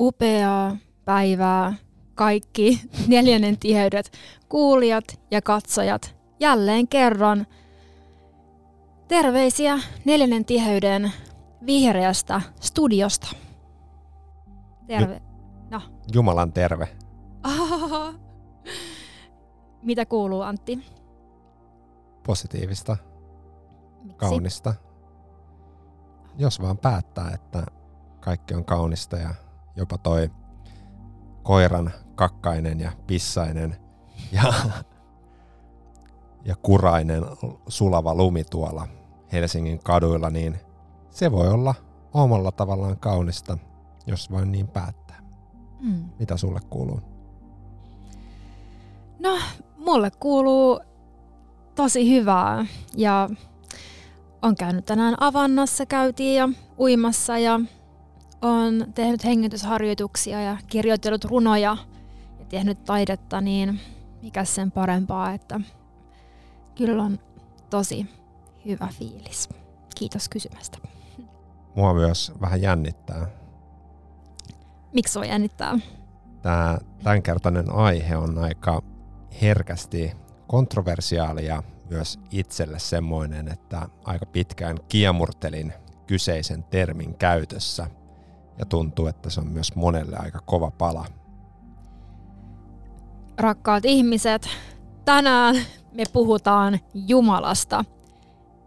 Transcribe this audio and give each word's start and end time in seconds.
upeaa 0.00 0.76
päivää 1.04 1.74
kaikki 2.14 2.80
neljännen 3.08 3.58
tiheydet 3.58 4.12
kuulijat 4.48 5.20
ja 5.30 5.42
katsojat 5.42 6.16
jälleen 6.40 6.88
kerran. 6.88 7.46
Terveisiä 9.08 9.78
neljännen 10.04 10.44
tiheyden 10.44 11.12
vihreästä 11.66 12.40
studiosta. 12.60 13.26
Terve. 14.86 15.22
No. 15.70 15.82
Jumalan 16.12 16.52
terve. 16.52 16.88
Mitä 19.82 20.06
kuuluu 20.06 20.40
Antti? 20.40 20.84
Positiivista. 22.26 22.96
Miksi? 24.02 24.16
Kaunista. 24.16 24.74
Jos 26.38 26.62
vaan 26.62 26.78
päättää, 26.78 27.30
että 27.34 27.66
kaikki 28.20 28.54
on 28.54 28.64
kaunista 28.64 29.16
ja 29.16 29.34
jopa 29.76 29.98
toi 29.98 30.30
koiran 31.42 31.92
kakkainen 32.14 32.80
ja 32.80 32.92
pissainen 33.06 33.76
ja, 34.32 34.54
ja 36.44 36.56
kurainen 36.56 37.24
sulava 37.68 38.14
lumi 38.14 38.44
tuolla 38.44 38.88
Helsingin 39.32 39.78
kaduilla, 39.78 40.30
niin 40.30 40.58
se 41.10 41.32
voi 41.32 41.48
olla 41.48 41.74
omalla 42.14 42.52
tavallaan 42.52 42.98
kaunista, 42.98 43.58
jos 44.06 44.32
vain 44.32 44.52
niin 44.52 44.68
päättää. 44.68 45.22
Mm. 45.80 46.04
Mitä 46.18 46.36
sulle 46.36 46.60
kuuluu? 46.70 47.00
No, 49.18 49.38
mulle 49.76 50.10
kuuluu 50.10 50.80
tosi 51.74 52.10
hyvää 52.10 52.66
ja 52.96 53.28
on 54.42 54.56
käynyt 54.56 54.84
tänään 54.84 55.14
avannossa, 55.20 55.86
käytiin 55.86 56.36
ja 56.36 56.48
uimassa 56.78 57.38
ja 57.38 57.60
on 58.44 58.86
tehnyt 58.94 59.24
hengitysharjoituksia 59.24 60.40
ja 60.40 60.56
kirjoitellut 60.66 61.24
runoja 61.24 61.76
ja 62.38 62.44
tehnyt 62.48 62.84
taidetta, 62.84 63.40
niin 63.40 63.80
mikä 64.22 64.44
sen 64.44 64.70
parempaa, 64.70 65.32
että 65.32 65.60
kyllä 66.74 67.02
on 67.02 67.18
tosi 67.70 68.06
hyvä 68.66 68.88
fiilis. 68.98 69.48
Kiitos 69.98 70.28
kysymästä. 70.28 70.78
Mua 71.74 71.94
myös 71.94 72.32
vähän 72.40 72.62
jännittää. 72.62 73.26
Miksi 74.92 75.12
sua 75.12 75.24
jännittää? 75.24 75.78
Tämä 76.42 76.78
tämänkertainen 77.02 77.70
aihe 77.74 78.16
on 78.16 78.38
aika 78.38 78.82
herkästi 79.42 80.12
kontroversiaali 80.46 81.46
ja 81.46 81.62
myös 81.90 82.18
itselle 82.30 82.78
semmoinen, 82.78 83.48
että 83.48 83.88
aika 84.04 84.26
pitkään 84.26 84.78
kiemurtelin 84.88 85.72
kyseisen 86.06 86.64
termin 86.64 87.14
käytössä– 87.14 87.86
ja 88.58 88.66
tuntuu, 88.66 89.06
että 89.06 89.30
se 89.30 89.40
on 89.40 89.46
myös 89.46 89.74
monelle 89.74 90.16
aika 90.16 90.40
kova 90.44 90.70
pala. 90.70 91.06
Rakkaat 93.38 93.84
ihmiset, 93.84 94.48
tänään 95.04 95.56
me 95.92 96.04
puhutaan 96.12 96.80
Jumalasta. 96.94 97.84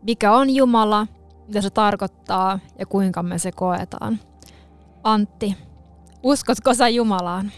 Mikä 0.01 0.33
on 0.33 0.49
Jumala, 0.49 1.07
mitä 1.47 1.61
se 1.61 1.69
tarkoittaa 1.69 2.59
ja 2.79 2.85
kuinka 2.85 3.23
me 3.23 3.39
se 3.39 3.51
koetaan. 3.51 4.19
Antti, 5.03 5.57
uskotko 6.23 6.73
sä 6.73 6.89
Jumalaan? 6.89 7.51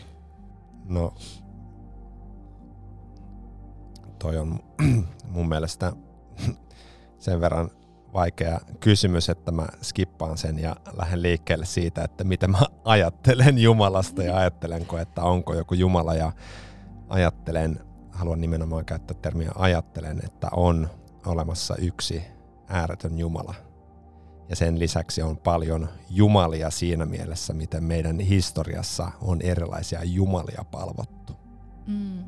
No, 0.85 1.13
toi 4.19 4.37
on 4.37 4.59
mun 5.29 5.49
mielestä 5.49 5.93
sen 7.19 7.41
verran 7.41 7.69
vaikea 8.13 8.59
kysymys, 8.79 9.29
että 9.29 9.51
mä 9.51 9.67
skippaan 9.81 10.37
sen 10.37 10.59
ja 10.59 10.75
lähden 10.97 11.21
liikkeelle 11.21 11.65
siitä, 11.65 12.03
että 12.03 12.23
mitä 12.23 12.47
mä 12.47 12.59
ajattelen 12.83 13.57
Jumalasta 13.57 14.23
ja 14.23 14.37
ajattelenko, 14.37 14.97
että 14.97 15.23
onko 15.23 15.53
joku 15.53 15.73
Jumala 15.73 16.13
ja 16.13 16.31
ajattelen, 17.09 17.79
haluan 18.11 18.41
nimenomaan 18.41 18.85
käyttää 18.85 19.17
termiä 19.21 19.51
ajattelen, 19.55 20.19
että 20.25 20.47
on 20.51 20.89
olemassa 21.25 21.75
yksi 21.75 22.23
ääretön 22.67 23.19
Jumala. 23.19 23.55
Ja 24.49 24.55
sen 24.55 24.79
lisäksi 24.79 25.21
on 25.21 25.37
paljon 25.37 25.89
jumalia 26.09 26.69
siinä 26.69 27.05
mielessä, 27.05 27.53
miten 27.53 27.83
meidän 27.83 28.19
historiassa 28.19 29.11
on 29.21 29.41
erilaisia 29.41 30.03
jumalia 30.03 30.65
palvottu. 30.71 31.33
Mm. 31.87 32.23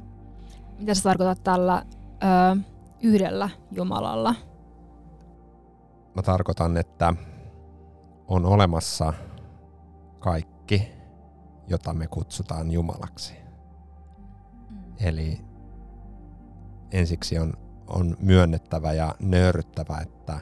Mitä 0.80 0.94
sä 0.94 1.04
tarkoitat 1.04 1.44
tällä 1.44 1.86
ö, 2.56 2.58
yhdellä 3.02 3.50
Jumalalla? 3.72 4.36
Mä 6.16 6.22
tarkoitan, 6.22 6.78
että 6.78 7.14
on 8.28 8.46
olemassa 8.46 9.14
kaikki, 10.20 10.92
jota 11.68 11.94
me 11.94 12.08
kutsutaan 12.08 12.72
Jumalaksi. 12.72 13.34
Mm. 14.70 14.78
Eli 15.00 15.42
ensiksi 16.92 17.40
on, 17.40 17.54
on 17.88 18.18
myönnettävä 18.20 18.94
ja 18.94 19.16
nöyryttävä, 19.20 19.98
että 19.98 20.40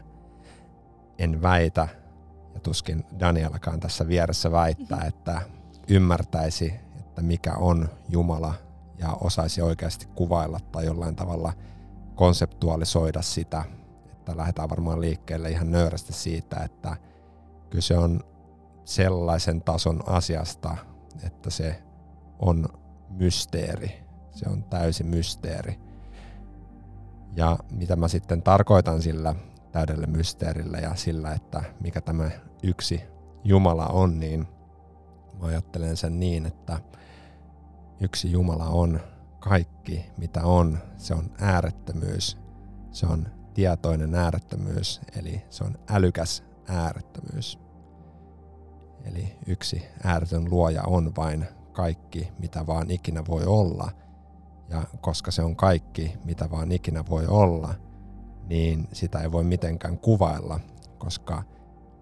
en 1.18 1.42
väitä, 1.42 1.88
ja 2.54 2.60
tuskin 2.60 3.06
Danielakaan 3.20 3.80
tässä 3.80 4.08
vieressä 4.08 4.52
väittää, 4.52 5.06
että 5.08 5.42
ymmärtäisi, 5.88 6.74
että 7.00 7.22
mikä 7.22 7.54
on 7.54 7.90
Jumala 8.10 8.54
ja 8.98 9.18
osaisi 9.22 9.62
oikeasti 9.62 10.08
kuvailla 10.16 10.60
tai 10.72 10.86
jollain 10.86 11.16
tavalla 11.16 11.54
konseptualisoida 12.16 13.22
sitä– 13.22 13.64
että 14.30 14.38
lähdetään 14.38 14.70
varmaan 14.70 15.02
liikkeelle 15.02 15.50
ihan 15.50 15.72
nöyrästi 15.72 16.14
siitä, 16.14 16.60
että 16.64 16.98
kyse 17.70 17.98
on 17.98 18.20
sellaisen 18.86 19.62
tason 19.62 20.00
asiasta, 20.06 20.78
että 21.24 21.50
se 21.50 21.84
on 22.40 22.66
mysteeri. 23.10 24.00
Se 24.32 24.50
on 24.50 24.64
täysin 24.64 25.08
mysteeri. 25.08 25.80
Ja 27.36 27.58
mitä 27.72 27.96
mä 27.96 28.08
sitten 28.08 28.42
tarkoitan 28.42 29.02
sillä 29.02 29.36
täydellä 29.72 30.08
mysteerillä 30.08 30.78
ja 30.78 30.96
sillä, 30.96 31.32
että 31.32 31.64
mikä 31.82 32.02
tämä 32.02 32.30
yksi 32.64 33.02
Jumala 33.44 33.86
on, 33.86 34.20
niin 34.20 34.48
mä 35.40 35.48
ajattelen 35.48 35.98
sen 35.98 36.20
niin, 36.20 36.46
että 36.46 36.80
yksi 38.02 38.32
Jumala 38.32 38.66
on 38.66 39.00
kaikki, 39.40 40.06
mitä 40.18 40.44
on. 40.44 40.78
Se 40.98 41.14
on 41.14 41.32
äärettömyys, 41.40 42.38
se 42.92 43.06
on 43.06 43.39
tietoinen 43.54 44.16
äärettömyys, 44.16 45.02
eli 45.16 45.42
se 45.50 45.64
on 45.64 45.80
älykäs 45.90 46.44
äärettömyys. 46.68 47.60
Eli 49.06 49.36
yksi 49.48 49.86
ääretön 50.04 50.50
luoja 50.50 50.84
on 50.84 51.16
vain 51.18 51.46
kaikki, 51.72 52.32
mitä 52.40 52.68
vaan 52.68 52.92
ikinä 52.92 53.24
voi 53.28 53.46
olla. 53.46 53.92
Ja 54.70 54.84
koska 55.02 55.32
se 55.32 55.42
on 55.42 55.56
kaikki, 55.56 56.18
mitä 56.24 56.52
vaan 56.52 56.72
ikinä 56.72 57.04
voi 57.10 57.28
olla, 57.28 57.76
niin 58.48 58.88
sitä 58.94 59.20
ei 59.20 59.32
voi 59.32 59.44
mitenkään 59.44 60.00
kuvailla, 60.00 60.60
koska 60.98 61.44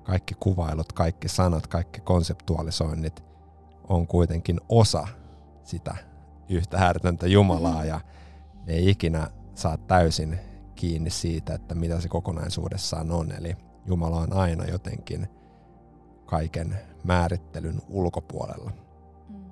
kaikki 0.03 0.35
kuvailut, 0.39 0.93
kaikki 0.93 1.27
sanat, 1.27 1.67
kaikki 1.67 2.01
konseptualisoinnit 2.01 3.23
on 3.89 4.07
kuitenkin 4.07 4.61
osa 4.69 5.07
sitä 5.63 5.95
yhtä 6.49 6.77
ääretöntä 6.77 7.27
Jumalaa 7.27 7.85
ja 7.85 8.01
ne 8.65 8.73
ei 8.73 8.89
ikinä 8.89 9.27
saa 9.55 9.77
täysin 9.77 10.39
kiinni 10.77 11.09
siitä, 11.09 11.53
että 11.53 11.75
mitä 11.75 12.01
se 12.01 12.07
kokonaisuudessaan 12.07 13.11
on. 13.11 13.31
Eli 13.31 13.55
Jumala 13.85 14.17
on 14.17 14.33
aina 14.33 14.65
jotenkin 14.65 15.27
kaiken 16.25 16.77
määrittelyn 17.03 17.81
ulkopuolella. 17.89 18.71
Mm. 19.29 19.45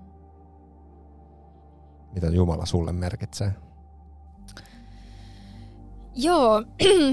Mitä 2.13 2.27
Jumala 2.27 2.65
sulle 2.65 2.91
merkitsee? 2.91 3.53
Joo, 6.15 6.63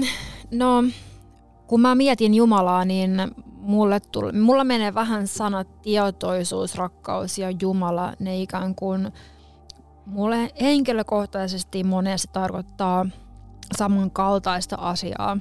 no 0.51 0.83
kun 1.67 1.81
mä 1.81 1.95
mietin 1.95 2.33
Jumalaa, 2.33 2.85
niin 2.85 3.11
mulle 3.45 3.99
tuli, 3.99 4.31
mulla 4.31 4.63
menee 4.63 4.93
vähän 4.93 5.27
sanat 5.27 5.81
tietoisuus, 5.81 6.75
rakkaus 6.75 7.37
ja 7.37 7.51
Jumala, 7.61 8.13
ne 8.19 8.41
ikään 8.41 8.75
kuin 8.75 9.11
mulle 10.05 10.51
henkilökohtaisesti 10.61 11.83
monesti 11.83 12.29
tarkoittaa 12.33 13.05
samankaltaista 13.73 14.75
asiaa, 14.79 15.37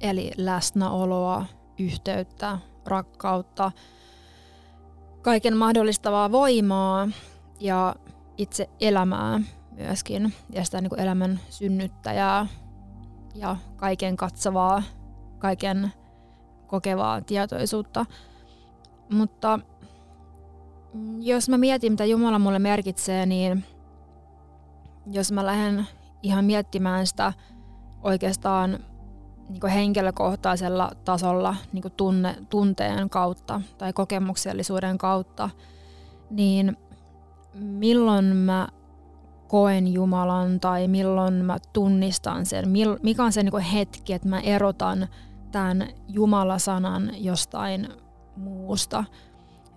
eli 0.00 0.30
läsnäoloa, 0.36 1.44
yhteyttä, 1.78 2.58
rakkautta, 2.86 3.72
kaiken 5.22 5.56
mahdollistavaa 5.56 6.32
voimaa 6.32 7.08
ja 7.60 7.94
itse 8.36 8.68
elämää 8.80 9.40
myöskin, 9.72 10.34
ja 10.50 10.64
sitä 10.64 10.80
niin 10.80 10.90
kuin 10.90 11.00
elämän 11.00 11.40
synnyttäjää 11.50 12.46
ja 13.34 13.56
kaiken 13.76 14.16
katsovaa, 14.16 14.82
kaiken 15.38 15.92
kokevaa 16.66 17.20
tietoisuutta. 17.20 18.06
Mutta 19.12 19.58
jos 21.18 21.48
mä 21.48 21.58
mietin, 21.58 21.92
mitä 21.92 22.04
Jumala 22.04 22.38
mulle 22.38 22.58
merkitsee, 22.58 23.26
niin 23.26 23.64
jos 25.06 25.32
mä 25.32 25.46
lähden 25.46 25.86
ihan 26.24 26.44
miettimään 26.44 27.06
sitä 27.06 27.32
oikeastaan 28.02 28.78
niin 29.48 29.72
henkilökohtaisella 29.72 30.92
tasolla 31.04 31.56
niin 31.72 31.84
tunne, 31.96 32.36
tunteen 32.50 33.10
kautta 33.10 33.60
tai 33.78 33.92
kokemuksellisuuden 33.92 34.98
kautta, 34.98 35.50
niin 36.30 36.76
milloin 37.54 38.24
mä 38.24 38.68
koen 39.48 39.92
Jumalan 39.92 40.60
tai 40.60 40.88
milloin 40.88 41.34
mä 41.34 41.58
tunnistan 41.72 42.46
sen, 42.46 42.64
mikä 43.02 43.24
on 43.24 43.32
se 43.32 43.42
niin 43.42 43.60
hetki, 43.60 44.12
että 44.12 44.28
mä 44.28 44.40
erotan 44.40 45.08
tämän 45.52 45.88
Jumalasanan 46.08 47.10
jostain 47.24 47.88
muusta, 48.36 49.04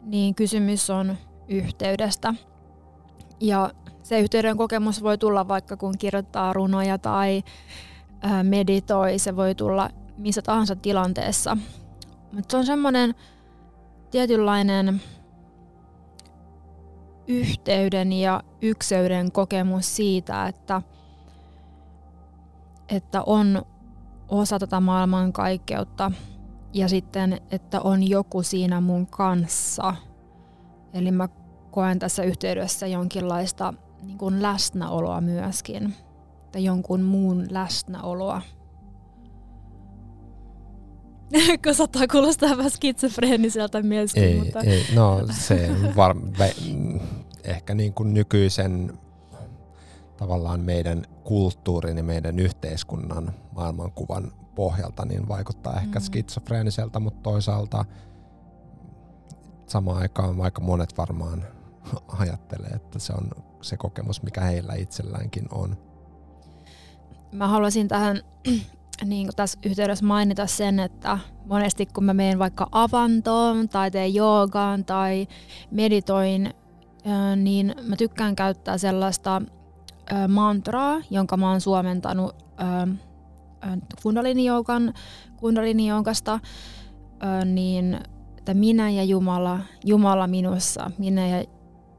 niin 0.04 0.36
kysymys 0.36 0.90
on 0.90 1.18
yhteydestä. 1.48 2.34
Ja 3.40 3.72
se 4.04 4.20
yhteyden 4.20 4.58
kokemus 4.58 5.04
voi 5.04 5.18
tulla 5.18 5.48
vaikka 5.48 5.78
kun 5.78 5.98
kirjoittaa 5.98 6.54
runoja 6.54 6.98
tai 6.98 7.44
meditoi, 8.44 9.20
se 9.20 9.36
voi 9.36 9.56
tulla 9.56 9.90
missä 10.18 10.42
tahansa 10.42 10.76
tilanteessa. 10.76 11.58
Mutta 12.32 12.52
se 12.52 12.58
on 12.58 12.66
semmoinen 12.66 13.16
tietynlainen 14.12 15.02
yhteyden 17.28 18.14
ja 18.14 18.44
ykseyden 18.62 19.32
kokemus 19.32 19.96
siitä, 19.96 20.48
että, 20.48 20.82
että 22.90 23.24
on 23.26 23.66
osa 24.30 24.60
tätä 24.60 24.80
maailmankaikkeutta 24.80 26.12
ja 26.74 26.88
sitten, 26.88 27.42
että 27.52 27.82
on 27.82 28.10
joku 28.10 28.44
siinä 28.44 28.82
mun 28.82 29.08
kanssa. 29.08 29.96
Eli 30.94 31.12
mä 31.12 31.30
koen 31.78 32.00
tässä 32.00 32.24
yhteydessä 32.24 32.88
jonkinlaista 32.88 33.74
niin 34.02 34.18
kuin 34.18 34.42
läsnäoloa 34.42 35.22
myöskin, 35.22 35.96
tai 36.52 36.64
jonkun 36.64 37.02
muun 37.02 37.48
läsnäoloa. 37.50 38.42
Kun 41.64 41.76
saattaa 41.76 42.08
kuulostaa 42.12 42.58
vähän 42.58 42.72
skitsofreeniseltä 42.72 43.82
myöskin. 43.82 44.24
Ei, 44.24 44.40
mutta... 44.40 44.60
ei, 44.60 44.86
no 44.96 45.22
se 45.32 45.70
var, 45.96 46.16
ehkä 47.44 47.74
niin 47.74 47.94
kuin 47.94 48.14
nykyisen 48.14 49.00
tavallaan 50.18 50.60
meidän 50.60 51.06
kulttuurin 51.24 51.98
ja 51.98 52.04
meidän 52.04 52.40
yhteiskunnan 52.40 53.34
maailmankuvan 53.56 54.32
pohjalta 54.56 55.06
niin 55.06 55.28
vaikuttaa 55.28 55.80
ehkä 55.80 56.00
mm. 56.00 56.04
skitsofreeniseltä, 56.04 57.00
mutta 57.00 57.22
toisaalta 57.24 57.86
samaan 59.68 60.02
aikaan 60.02 60.42
aika 60.42 60.62
monet 60.62 60.98
varmaan 60.98 61.57
ajattelee, 62.20 62.70
että 62.70 63.00
se 63.00 63.14
on 63.14 63.30
se 63.62 63.78
kokemus, 63.78 64.24
mikä 64.24 64.42
heillä 64.42 64.74
itselläänkin 64.74 65.46
on. 65.52 65.78
Mä 67.32 67.48
haluaisin 67.48 67.88
tähän 67.88 68.22
niin 69.06 69.30
tässä 69.36 69.60
yhteydessä 69.66 70.06
mainita 70.06 70.48
sen, 70.48 70.80
että 70.80 71.20
monesti 71.46 71.86
kun 71.86 72.04
mä 72.04 72.14
menen 72.14 72.40
vaikka 72.40 72.68
avantoon 72.72 73.70
tai 73.70 73.92
teen 73.92 74.14
joogaan 74.14 74.86
tai 74.86 75.28
meditoin, 75.72 76.54
niin 77.36 77.76
mä 77.82 77.96
tykkään 77.96 78.36
käyttää 78.36 78.78
sellaista 78.78 79.42
mantraa, 80.28 81.02
jonka 81.10 81.38
mä 81.38 81.50
oon 81.50 81.62
suomentanut 81.62 82.36
kundalini-joukan, 84.04 84.94
kundalini-joukasta, 85.38 86.40
niin 87.46 88.00
että 88.38 88.54
minä 88.54 88.90
ja 88.90 89.04
Jumala, 89.04 89.60
Jumala 89.86 90.28
minussa, 90.28 90.92
minä 90.98 91.28
ja, 91.28 91.44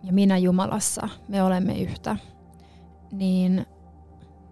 ja 0.09 0.15
minä 0.15 0.39
Jumalassa, 0.39 1.09
me 1.29 1.43
olemme 1.43 1.79
yhtä. 1.79 2.17
Niin 3.13 3.67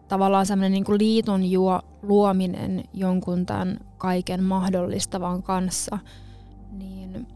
tavallaan 0.09 0.47
semmoinen 0.47 0.73
niin 0.73 0.85
kuin 0.85 0.99
liiton 0.99 1.45
juo, 1.45 1.81
luominen 2.03 2.85
jonkun 2.93 3.47
tämän 3.47 3.79
kaiken 3.99 4.43
mahdollistavan 4.43 5.43
kanssa, 5.43 5.99
niin 6.71 7.27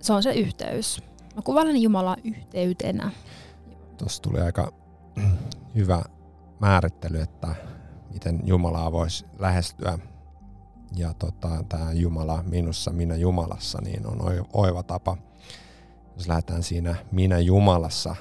se 0.00 0.12
on 0.12 0.22
se 0.22 0.32
yhteys. 0.32 1.02
Mä 1.36 1.42
kuvailen 1.42 1.82
Jumalaa 1.82 2.16
yhteytenä. 2.24 3.10
Tuossa 3.98 4.22
tuli 4.22 4.40
aika 4.40 4.72
hyvä 5.76 6.02
määrittely, 6.60 7.20
että 7.20 7.54
miten 8.12 8.40
Jumalaa 8.44 8.92
voisi 8.92 9.26
lähestyä. 9.38 9.98
Ja 10.96 11.14
tota, 11.14 11.64
tämä 11.68 11.92
Jumala 11.92 12.42
minussa, 12.42 12.92
minä 12.92 13.16
Jumalassa, 13.16 13.78
niin 13.82 14.06
on 14.06 14.46
oiva 14.52 14.82
tapa. 14.82 15.16
Jos 16.16 16.28
lähdetään 16.28 16.62
siinä 16.62 16.94
minä 17.12 17.38
Jumalassa 17.38 18.16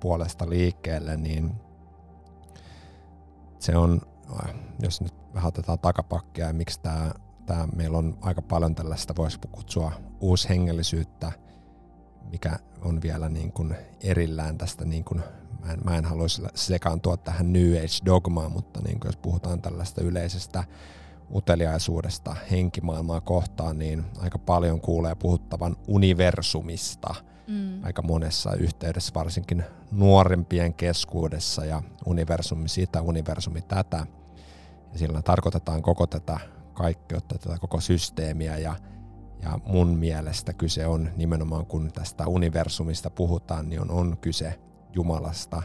puolesta 0.00 0.48
liikkeelle, 0.48 1.16
niin 1.16 1.52
se 3.58 3.76
on, 3.76 4.00
jos 4.82 5.00
nyt 5.00 5.14
vähän 5.34 5.48
otetaan 5.48 5.78
takapakkia, 5.78 6.46
ja 6.46 6.52
miksi 6.52 6.80
tämä, 6.80 7.12
tämä 7.46 7.68
meillä 7.76 7.98
on 7.98 8.18
aika 8.20 8.42
paljon 8.42 8.74
tällaista, 8.74 9.16
voisi 9.16 9.38
kutsua 9.52 9.92
uushengellisyyttä, 10.20 11.32
mikä 12.30 12.58
on 12.80 13.02
vielä 13.02 13.28
niin 13.28 13.52
kuin 13.52 13.74
erillään 14.00 14.58
tästä, 14.58 14.84
niin 14.84 15.04
kuin, 15.04 15.22
mä, 15.64 15.72
en, 15.72 15.80
mä 15.84 15.96
en 15.96 16.04
haluaisi 16.04 16.42
sekaantua 16.54 17.16
tähän 17.16 17.52
New 17.52 17.72
Age-dogmaan, 17.72 18.52
mutta 18.52 18.80
niin 18.80 19.00
kuin 19.00 19.08
jos 19.08 19.16
puhutaan 19.16 19.62
tällaista 19.62 20.02
yleisestä 20.02 20.64
uteliaisuudesta 21.34 22.36
henkimaailmaa 22.50 23.20
kohtaan, 23.20 23.78
niin 23.78 24.04
aika 24.18 24.38
paljon 24.38 24.80
kuulee 24.80 25.14
puhuttavan 25.14 25.76
universumista– 25.88 27.14
mm. 27.46 27.84
aika 27.84 28.02
monessa 28.02 28.54
yhteydessä, 28.54 29.12
varsinkin 29.14 29.64
nuorempien 29.92 30.74
keskuudessa 30.74 31.64
ja 31.64 31.82
universumi 32.06 32.68
sitä, 32.68 33.02
universumi 33.02 33.62
tätä. 33.62 34.06
Ja 34.92 34.98
sillä 34.98 35.22
tarkoitetaan 35.22 35.82
koko 35.82 36.06
tätä 36.06 36.38
kaikkeutta, 36.74 37.38
tätä 37.38 37.58
koko 37.58 37.80
systeemiä 37.80 38.58
ja, 38.58 38.76
ja 39.42 39.58
mun 39.66 39.88
mielestä 39.98 40.52
kyse 40.52 40.86
on 40.86 41.10
nimenomaan, 41.16 41.66
kun 41.66 41.92
tästä 41.92 42.26
universumista 42.26 43.10
puhutaan, 43.10 43.68
niin 43.68 43.80
on, 43.80 43.90
on 43.90 44.16
kyse 44.20 44.58
Jumalasta 44.94 45.62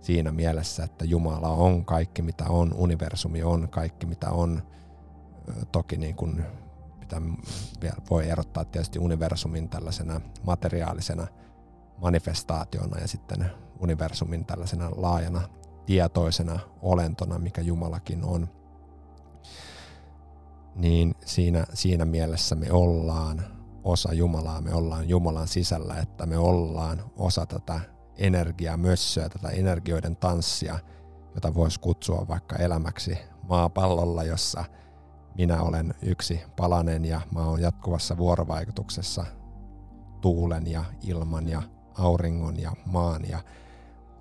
siinä 0.00 0.32
mielessä, 0.32 0.84
että 0.84 1.04
Jumala 1.04 1.48
on 1.48 1.84
kaikki 1.84 2.22
mitä 2.22 2.44
on, 2.48 2.74
universumi 2.74 3.42
on 3.42 3.68
kaikki 3.68 4.06
mitä 4.06 4.30
on. 4.30 4.62
Toki 5.72 5.96
niin 5.96 6.16
kuin 6.16 6.44
mitä 7.16 7.96
voi 8.10 8.28
erottaa 8.28 8.64
tietysti 8.64 8.98
universumin 8.98 9.68
tällaisena 9.68 10.20
materiaalisena 10.42 11.26
manifestaationa 11.98 12.98
ja 12.98 13.08
sitten 13.08 13.50
universumin 13.80 14.44
tällaisena 14.44 14.90
laajana 14.96 15.48
tietoisena 15.86 16.58
olentona, 16.82 17.38
mikä 17.38 17.60
Jumalakin 17.60 18.24
on. 18.24 18.48
Niin 20.74 21.14
siinä, 21.24 21.66
siinä 21.74 22.04
mielessä 22.04 22.54
me 22.54 22.72
ollaan 22.72 23.44
osa 23.84 24.14
Jumalaa, 24.14 24.60
me 24.60 24.74
ollaan 24.74 25.08
Jumalan 25.08 25.48
sisällä, 25.48 25.94
että 25.94 26.26
me 26.26 26.38
ollaan 26.38 27.04
osa 27.16 27.46
tätä 27.46 27.80
energiaa, 28.16 28.76
mössöä, 28.76 29.28
tätä 29.28 29.48
energioiden 29.48 30.16
tanssia, 30.16 30.78
jota 31.34 31.54
voisi 31.54 31.80
kutsua 31.80 32.28
vaikka 32.28 32.56
elämäksi 32.56 33.18
maapallolla, 33.48 34.24
jossa– 34.24 34.64
minä 35.38 35.62
olen 35.62 35.94
yksi 36.02 36.40
palanen 36.56 37.04
ja 37.04 37.20
mä 37.34 37.44
oon 37.44 37.60
jatkuvassa 37.60 38.16
vuorovaikutuksessa 38.16 39.24
tuulen 40.20 40.66
ja 40.66 40.84
ilman 41.02 41.48
ja 41.48 41.62
auringon 41.98 42.60
ja 42.60 42.72
maan 42.86 43.28
ja 43.28 43.38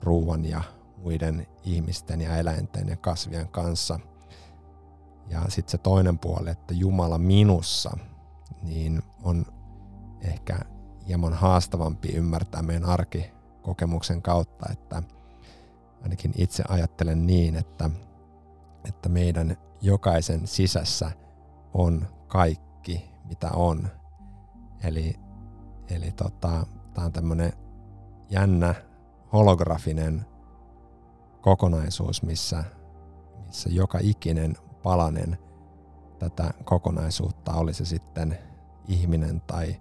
ruuan 0.03 0.45
ja 0.45 0.61
muiden 0.97 1.47
ihmisten 1.63 2.21
ja 2.21 2.37
eläinten 2.37 2.87
ja 2.87 2.97
kasvien 2.97 3.47
kanssa. 3.47 3.99
Ja 5.29 5.41
sitten 5.49 5.71
se 5.71 5.77
toinen 5.77 6.19
puoli, 6.19 6.49
että 6.49 6.73
Jumala 6.73 7.17
minussa, 7.17 7.97
niin 8.63 9.01
on 9.23 9.45
ehkä 10.21 10.59
hieman 11.07 11.33
haastavampi 11.33 12.07
ymmärtää 12.07 12.61
meidän 12.61 12.85
arkikokemuksen 12.89 14.21
kautta, 14.21 14.65
että 14.71 15.03
ainakin 16.03 16.33
itse 16.37 16.63
ajattelen 16.69 17.27
niin, 17.27 17.55
että, 17.55 17.89
että 18.85 19.09
meidän 19.09 19.57
jokaisen 19.81 20.47
sisässä 20.47 21.11
on 21.73 22.07
kaikki, 22.27 23.09
mitä 23.29 23.51
on. 23.51 23.87
Eli, 24.83 25.15
eli 25.89 26.11
tota, 26.11 26.65
tämä 26.93 27.05
on 27.05 27.11
tämmöinen 27.11 27.53
jännä 28.29 28.75
holografinen 29.33 30.25
kokonaisuus, 31.41 32.23
missä, 32.23 32.63
missä 33.45 33.69
joka 33.69 33.99
ikinen 34.01 34.57
palanen 34.83 35.37
tätä 36.19 36.53
kokonaisuutta, 36.63 37.53
oli 37.53 37.73
se 37.73 37.85
sitten 37.85 38.37
ihminen 38.87 39.41
tai 39.41 39.75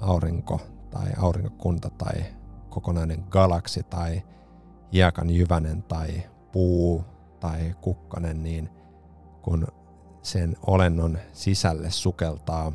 aurinko 0.00 0.60
tai 0.90 1.12
aurinkokunta 1.18 1.90
tai 1.90 2.24
kokonainen 2.68 3.24
galaksi 3.30 3.82
tai 3.82 4.22
hiekan 4.92 5.30
jyvänen 5.30 5.82
tai 5.82 6.22
puu 6.52 7.04
tai 7.40 7.74
kukkanen, 7.80 8.42
niin 8.42 8.70
kun 9.42 9.66
sen 10.22 10.56
olennon 10.66 11.18
sisälle 11.32 11.90
sukeltaa 11.90 12.72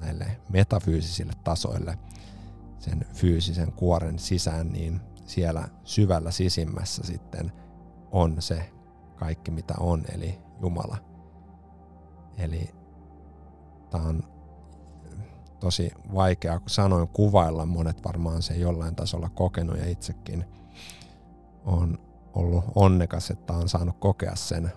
näille 0.00 0.40
metafyysisille 0.48 1.32
tasoille 1.44 1.98
sen 2.78 3.06
fyysisen 3.14 3.72
kuoren 3.72 4.18
sisään, 4.18 4.72
niin 4.72 5.00
siellä 5.24 5.68
syvällä 5.84 6.30
sisimmässä 6.30 7.02
sitten 7.06 7.52
on 8.12 8.42
se 8.42 8.70
kaikki 9.16 9.50
mitä 9.50 9.74
on, 9.80 10.04
eli 10.14 10.38
Jumala. 10.60 10.96
Eli 12.38 12.70
tämä 13.90 14.04
on 14.04 14.22
tosi 15.60 15.90
vaikea 16.14 16.60
sanoin 16.66 17.08
kuvailla. 17.08 17.66
Monet 17.66 18.04
varmaan 18.04 18.42
se 18.42 18.54
jollain 18.54 18.96
tasolla 18.96 19.28
kokenut 19.28 19.78
ja 19.78 19.88
itsekin 19.88 20.44
on 21.64 21.98
ollut 22.34 22.64
onnekas, 22.74 23.30
että 23.30 23.52
on 23.52 23.68
saanut 23.68 23.96
kokea 23.98 24.36
sen 24.36 24.72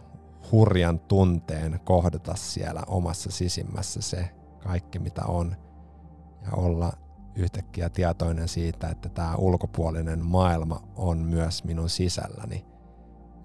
hurjan 0.51 0.99
tunteen 0.99 1.79
kohdata 1.83 2.35
siellä 2.35 2.83
omassa 2.87 3.31
sisimmässä 3.31 4.01
se 4.01 4.29
kaikki 4.63 4.99
mitä 4.99 5.25
on 5.25 5.55
ja 6.45 6.51
olla 6.51 6.93
yhtäkkiä 7.35 7.89
tietoinen 7.89 8.47
siitä, 8.47 8.89
että 8.89 9.09
tämä 9.09 9.35
ulkopuolinen 9.35 10.25
maailma 10.25 10.81
on 10.95 11.17
myös 11.17 11.63
minun 11.63 11.89
sisälläni 11.89 12.65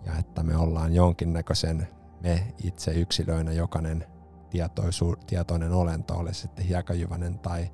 ja 0.07 0.19
että 0.19 0.43
me 0.43 0.57
ollaan 0.57 0.95
jonkinnäköisen 0.95 1.89
me 2.23 2.55
itse 2.65 2.91
yksilöinä 2.93 3.53
jokainen 3.53 4.05
tietoisu, 4.51 5.15
tietoinen 5.27 5.73
olento, 5.73 6.15
oli 6.15 6.35
sitten 6.35 6.65
hiekajyvänen 6.65 7.39
tai 7.39 7.71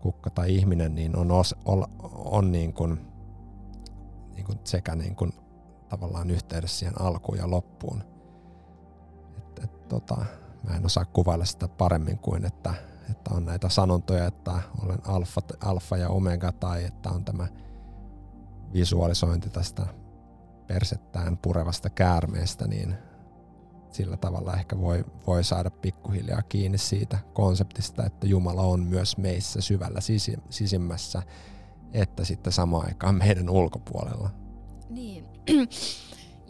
kukka 0.00 0.30
tai 0.30 0.54
ihminen, 0.54 0.94
niin 0.94 1.16
on, 1.16 1.30
os, 1.30 1.54
on, 1.64 1.84
on 2.14 2.52
niin 2.52 2.72
kuin, 2.72 3.00
niin 4.34 4.44
kuin 4.44 4.58
sekä 4.64 4.96
niin 4.96 5.16
kuin 5.16 5.32
tavallaan 5.88 6.30
yhteydessä 6.30 6.78
siihen 6.78 7.00
alkuun 7.00 7.38
ja 7.38 7.50
loppuun. 7.50 8.04
Tota, 9.92 10.16
mä 10.68 10.76
en 10.76 10.86
osaa 10.86 11.04
kuvailla 11.04 11.44
sitä 11.44 11.68
paremmin 11.68 12.18
kuin, 12.18 12.44
että, 12.44 12.74
että 13.10 13.34
on 13.34 13.44
näitä 13.44 13.68
sanontoja, 13.68 14.26
että 14.26 14.62
olen 14.82 14.98
alfa, 15.06 15.40
alfa 15.60 15.96
ja 15.96 16.08
omega 16.08 16.52
tai 16.52 16.84
että 16.84 17.10
on 17.10 17.24
tämä 17.24 17.48
visualisointi 18.72 19.50
tästä 19.50 19.86
persettään 20.66 21.36
purevasta 21.36 21.90
käärmeestä, 21.90 22.66
niin 22.66 22.94
sillä 23.90 24.16
tavalla 24.16 24.54
ehkä 24.54 24.80
voi, 24.80 25.04
voi 25.26 25.44
saada 25.44 25.70
pikkuhiljaa 25.70 26.42
kiinni 26.42 26.78
siitä 26.78 27.18
konseptista, 27.32 28.06
että 28.06 28.26
Jumala 28.26 28.62
on 28.62 28.80
myös 28.80 29.16
meissä 29.16 29.60
syvällä 29.60 30.00
sisimmässä, 30.50 31.22
että 31.92 32.24
sitten 32.24 32.52
samaan 32.52 32.86
aikaan 32.86 33.14
meidän 33.14 33.50
ulkopuolella. 33.50 34.30
Niin. 34.90 35.24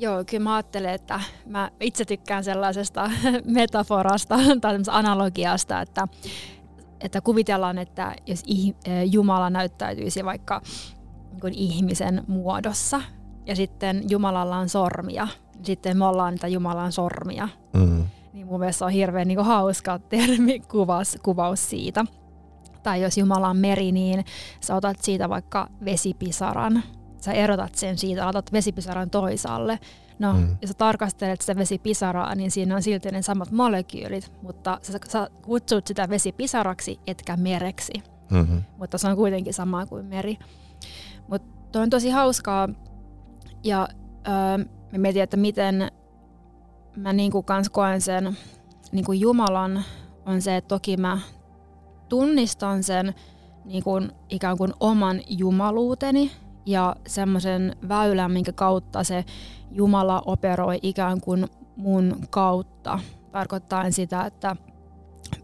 Joo, 0.02 0.25
kyllä 0.25 0.42
mä 0.42 0.54
ajattelen, 0.54 0.94
että 0.94 1.21
mä 1.47 1.71
itse 1.80 2.04
tykkään 2.04 2.44
sellaisesta 2.44 3.11
metaforasta 3.44 4.38
tai 4.61 4.78
analogiasta, 4.90 5.80
että, 5.80 6.09
että 7.00 7.21
kuvitellaan, 7.21 7.78
että 7.78 8.16
jos 8.26 8.42
Jumala 9.11 9.50
näyttäytyisi 9.50 10.25
vaikka 10.25 10.61
niin 11.42 11.54
ihmisen 11.54 12.25
muodossa 12.28 13.00
ja 13.47 13.56
sitten 13.56 14.02
Jumalalla 14.11 14.56
on 14.56 14.68
sormia, 14.68 15.28
sitten 15.62 15.99
me 15.99 16.04
ollaan 16.04 16.35
niitä 16.35 16.49
Jumalan 16.49 16.92
sormia. 16.92 17.49
Mm. 17.73 18.04
Niin 18.32 18.47
mun 18.47 18.61
mielestä 18.61 18.85
on 18.85 18.90
hirveän 18.90 19.28
niin 19.28 19.44
hauska 19.44 19.99
termi 19.99 20.61
kuvaus, 20.73 21.18
kuvaus 21.23 21.71
siitä. 21.71 22.04
Tai 22.82 23.02
jos 23.02 23.18
Jumala 23.18 23.49
on 23.49 23.56
meri, 23.56 23.92
niin 23.92 24.25
sä 24.61 24.75
otat 24.75 24.97
siitä 25.00 25.28
vaikka 25.28 25.68
vesipisaran. 25.85 26.82
Sä 27.22 27.32
erotat 27.32 27.74
sen 27.74 27.98
siitä, 27.98 28.28
otat 28.28 28.52
vesipisaran 28.52 29.10
toisaalle. 29.10 29.78
No, 30.18 30.32
mm. 30.32 30.56
jos 30.60 30.68
sä 30.70 30.74
tarkastelet 30.74 31.40
sitä 31.40 31.56
vesipisaraa, 31.56 32.34
niin 32.34 32.50
siinä 32.50 32.76
on 32.76 32.82
silti 32.82 33.10
ne 33.10 33.22
samat 33.22 33.50
molekyylit, 33.50 34.32
mutta 34.42 34.78
sä, 34.82 34.98
sä 35.08 35.30
kutsut 35.42 35.86
sitä 35.86 36.08
vesipisaraksi, 36.08 37.00
etkä 37.06 37.36
mereksi. 37.36 37.92
Mm-hmm. 38.30 38.62
Mutta 38.78 38.98
se 38.98 39.08
on 39.08 39.16
kuitenkin 39.16 39.54
sama 39.54 39.86
kuin 39.86 40.06
meri. 40.06 40.38
Mutta 41.28 41.80
on 41.80 41.90
tosi 41.90 42.10
hauskaa. 42.10 42.68
Ja 43.64 43.88
öö, 44.28 44.64
mä 44.92 44.98
mietin, 44.98 45.22
että 45.22 45.36
miten 45.36 45.92
mä 46.96 47.12
niinku 47.12 47.42
kans 47.42 47.68
koen 47.68 48.00
sen 48.00 48.36
niinku 48.92 49.12
Jumalan 49.12 49.84
on 50.26 50.42
se, 50.42 50.56
että 50.56 50.68
toki 50.68 50.96
mä 50.96 51.18
tunnistan 52.08 52.82
sen 52.82 53.14
niinku 53.64 54.00
ikään 54.28 54.58
kuin 54.58 54.72
oman 54.80 55.20
jumaluuteni 55.28 56.30
ja 56.66 56.97
semmoisen 57.07 57.76
väylän, 57.88 58.33
minkä 58.33 58.52
kautta 58.52 59.04
se 59.04 59.25
Jumala 59.71 60.23
operoi 60.26 60.78
ikään 60.83 61.21
kuin 61.21 61.47
mun 61.76 62.16
kautta. 62.31 62.99
Tarkoittaa 63.33 63.90
sitä, 63.90 64.25
että 64.25 64.57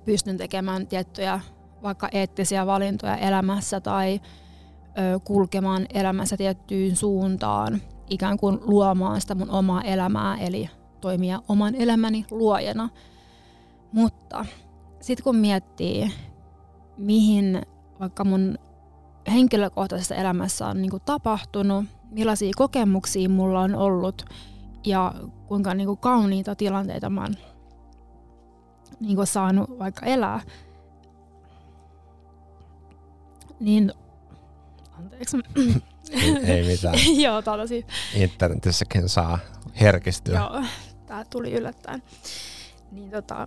pystyn 0.04 0.36
tekemään 0.36 0.86
tiettyjä 0.86 1.40
vaikka 1.82 2.08
eettisiä 2.12 2.66
valintoja 2.66 3.16
elämässä 3.16 3.80
tai 3.80 4.20
ö, 4.98 5.20
kulkemaan 5.24 5.86
elämässä 5.94 6.36
tiettyyn 6.36 6.96
suuntaan 6.96 7.80
ikään 8.10 8.36
kuin 8.38 8.58
luomaan 8.62 9.20
sitä 9.20 9.34
mun 9.34 9.50
omaa 9.50 9.82
elämää, 9.82 10.36
eli 10.36 10.70
toimia 11.00 11.42
oman 11.48 11.74
elämäni 11.74 12.24
luojana. 12.30 12.88
Mutta 13.92 14.44
sitten 15.00 15.24
kun 15.24 15.36
miettii, 15.36 16.12
mihin 16.96 17.62
vaikka 18.00 18.24
mun 18.24 18.58
henkilökohtaisessa 19.30 20.14
elämässä 20.14 20.66
on 20.66 20.82
niin 20.82 20.90
kuin 20.90 21.02
tapahtunut, 21.06 21.84
millaisia 22.10 22.52
kokemuksia 22.56 23.28
mulla 23.28 23.60
on 23.60 23.74
ollut 23.74 24.24
ja 24.86 25.14
kuinka 25.46 25.74
niin 25.74 25.86
kuin 25.86 25.98
kauniita 25.98 26.54
tilanteita 26.54 27.10
mä 27.10 27.20
oon 27.20 27.34
niin 29.00 29.16
kuin 29.16 29.26
saanut 29.26 29.78
vaikka 29.78 30.06
elää, 30.06 30.40
niin 33.60 33.92
anteeksi. 34.98 35.36
Ei, 36.10 36.36
ei 36.44 36.66
mitään. 36.66 36.94
Joo, 37.24 37.42
tosi... 37.42 37.86
Internetissäkin 38.14 39.08
saa 39.08 39.38
herkistyä. 39.80 40.38
Joo, 40.38 40.64
tää 41.06 41.24
tuli 41.24 41.52
yllättäen. 41.52 42.02
Niin, 42.92 43.10
tota, 43.10 43.46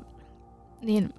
niin, 0.81 1.13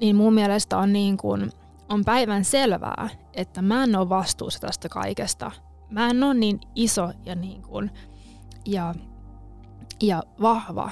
niin 0.00 0.16
mun 0.16 0.34
mielestä 0.34 0.78
on, 0.78 0.92
niin 0.92 1.16
kuin, 1.16 1.52
on 1.90 2.04
päivän 2.04 2.44
selvää, 2.44 3.08
että 3.34 3.62
mä 3.62 3.84
en 3.84 3.96
ole 3.96 4.08
vastuussa 4.08 4.60
tästä 4.60 4.88
kaikesta. 4.88 5.50
Mä 5.90 6.10
en 6.10 6.22
ole 6.22 6.34
niin 6.34 6.60
iso 6.74 7.12
ja, 7.24 7.34
niin 7.34 7.62
kuin, 7.62 7.90
ja, 8.66 8.94
ja 10.02 10.22
vahva, 10.40 10.90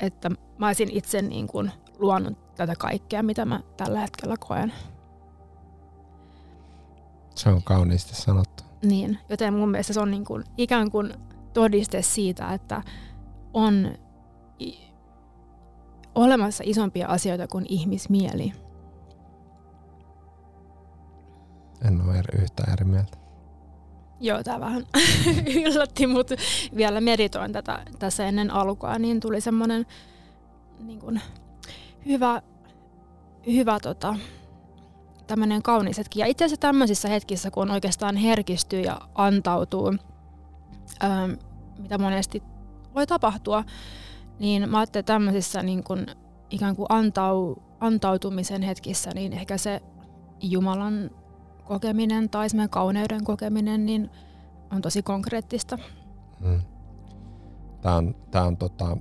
että 0.00 0.30
mä 0.58 0.66
olisin 0.66 0.90
itse 0.92 1.22
niin 1.22 1.46
kuin 1.46 1.72
luonut 1.98 2.54
tätä 2.54 2.74
kaikkea, 2.78 3.22
mitä 3.22 3.44
mä 3.44 3.60
tällä 3.76 4.00
hetkellä 4.00 4.36
koen. 4.40 4.72
Se 7.34 7.48
on 7.48 7.62
kauniisti 7.62 8.14
sanottu. 8.14 8.64
Niin, 8.82 9.18
joten 9.28 9.54
mun 9.54 9.70
mielestä 9.70 9.92
se 9.92 10.00
on 10.00 10.10
niin 10.10 10.24
kuin 10.24 10.44
ikään 10.56 10.90
kuin 10.90 11.14
todiste 11.52 12.02
siitä, 12.02 12.52
että 12.52 12.82
on 13.54 13.94
olemassa 16.14 16.64
isompia 16.66 17.08
asioita 17.08 17.48
kuin 17.48 17.66
ihmismieli. 17.68 18.52
En 21.84 22.00
ole 22.00 22.18
eri, 22.18 22.42
yhtään 22.42 22.72
eri 22.72 22.84
mieltä. 22.84 23.18
Joo, 24.20 24.42
tämä 24.42 24.60
vähän 24.60 24.86
yllätti, 25.66 26.06
mutta 26.06 26.34
vielä 26.76 27.00
meditoin 27.00 27.52
tätä 27.52 27.84
tässä 27.98 28.26
ennen 28.26 28.50
alkua, 28.50 28.98
niin 28.98 29.20
tuli 29.20 29.40
semmoinen 29.40 29.86
niin 30.78 31.20
hyvä, 32.06 32.42
hyvä 33.46 33.80
tota, 33.80 34.16
tämmöinen 35.26 35.62
kaunis 35.62 35.98
hetki. 35.98 36.20
Ja 36.20 36.26
itse 36.26 36.44
asiassa 36.44 36.60
tämmöisissä 36.60 37.08
hetkissä, 37.08 37.50
kun 37.50 37.70
oikeastaan 37.70 38.16
herkistyy 38.16 38.80
ja 38.80 39.00
antautuu, 39.14 39.94
ähm, 41.04 41.32
mitä 41.78 41.98
monesti 41.98 42.42
voi 42.94 43.06
tapahtua, 43.06 43.64
niin 44.38 44.70
mä 44.70 44.78
ajattelin, 44.78 45.00
että 45.00 45.12
tämmöisissä 45.12 45.62
niin 45.62 45.84
kun 45.84 46.06
ikään 46.50 46.76
kuin 46.76 46.86
antau, 46.88 47.56
antautumisen 47.80 48.62
hetkissä, 48.62 49.10
niin 49.14 49.32
ehkä 49.32 49.58
se 49.58 49.80
Jumalan 50.42 51.10
kokeminen 51.68 52.30
tai 52.30 52.50
semmoinen 52.50 52.70
kauneuden 52.70 53.24
kokeminen 53.24 53.86
niin 53.86 54.10
on 54.72 54.82
tosi 54.82 55.02
konkreettista. 55.02 55.78
Hmm. 56.40 56.60
Tämä 57.80 57.96
on, 57.96 58.14
tämä 58.30 58.44
on 58.44 58.56
tota, 58.56 58.96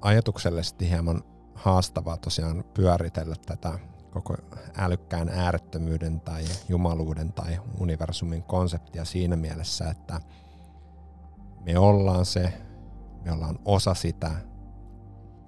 ajatuksellisesti 0.00 0.88
hieman 0.88 1.22
haastavaa 1.54 2.16
tosiaan 2.16 2.64
pyöritellä 2.74 3.34
tätä 3.46 3.78
koko 4.10 4.36
älykkään 4.76 5.28
äärettömyyden 5.28 6.20
tai 6.20 6.44
jumaluuden 6.68 7.32
tai 7.32 7.58
universumin 7.80 8.42
konseptia 8.42 9.04
siinä 9.04 9.36
mielessä, 9.36 9.90
että 9.90 10.20
me 11.60 11.78
ollaan 11.78 12.26
se, 12.26 12.52
me 13.24 13.32
ollaan 13.32 13.58
osa 13.64 13.94
sitä 13.94 14.30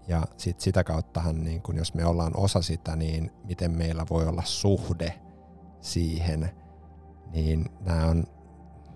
ja 0.08 0.22
sit 0.36 0.60
sitä 0.60 0.84
kauttahan, 0.84 1.44
niin 1.44 1.62
kun 1.62 1.76
jos 1.76 1.94
me 1.94 2.06
ollaan 2.06 2.36
osa 2.36 2.62
sitä, 2.62 2.96
niin 2.96 3.32
miten 3.44 3.76
meillä 3.76 4.06
voi 4.10 4.26
olla 4.26 4.42
suhde 4.44 5.20
siihen, 5.86 6.50
niin 7.32 7.64
nämä 7.80 8.06
on, 8.06 8.24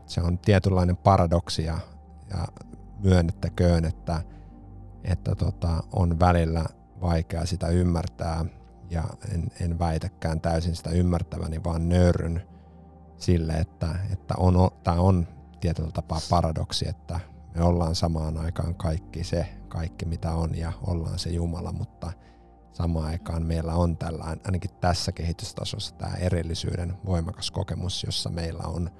se 0.06 0.20
on 0.20 0.38
tietynlainen 0.38 0.96
paradoksi 0.96 1.64
ja, 1.64 1.78
ja 2.30 2.48
myönnettäköön, 3.04 3.84
että, 3.84 4.22
että 5.04 5.34
tota, 5.34 5.82
on 5.92 6.20
välillä 6.20 6.64
vaikea 7.00 7.46
sitä 7.46 7.68
ymmärtää– 7.68 8.44
ja 8.90 9.04
en, 9.34 9.48
en 9.60 9.78
väitäkään 9.78 10.40
täysin 10.40 10.76
sitä 10.76 10.90
ymmärtäväni, 10.90 11.64
vaan 11.64 11.88
nöyryn 11.88 12.42
sille, 13.16 13.52
että, 13.52 13.98
että 14.12 14.34
on, 14.36 14.70
tämä 14.84 15.00
on 15.00 15.28
tietyllä 15.60 15.90
tapaa 15.90 16.20
paradoksi, 16.30 16.88
että 16.88 17.20
me 17.54 17.62
ollaan 17.62 17.94
samaan 17.94 18.36
aikaan 18.36 18.74
kaikki 18.74 19.24
se, 19.24 19.46
kaikki 19.68 20.06
mitä 20.06 20.32
on 20.32 20.58
ja 20.58 20.72
ollaan 20.86 21.18
se 21.18 21.30
Jumala, 21.30 21.72
mutta 21.72 22.12
samaan 22.72 23.06
aikaan 23.06 23.46
meillä 23.46 23.74
on 23.74 23.96
tällainen, 23.96 24.40
ainakin 24.44 24.70
tässä 24.80 25.12
kehitystasossa 25.12 25.94
tämä 25.94 26.14
erillisyyden 26.14 26.96
voimakas 27.06 27.50
kokemus, 27.50 28.04
jossa 28.04 28.30
meillä 28.30 28.62
on 28.64 28.90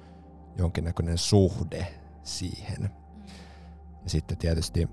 jonkinnäköinen 0.57 1.17
suhde 1.17 1.87
siihen. 2.23 2.91
Ja 4.03 4.09
sitten 4.09 4.37
tietysti, 4.37 4.89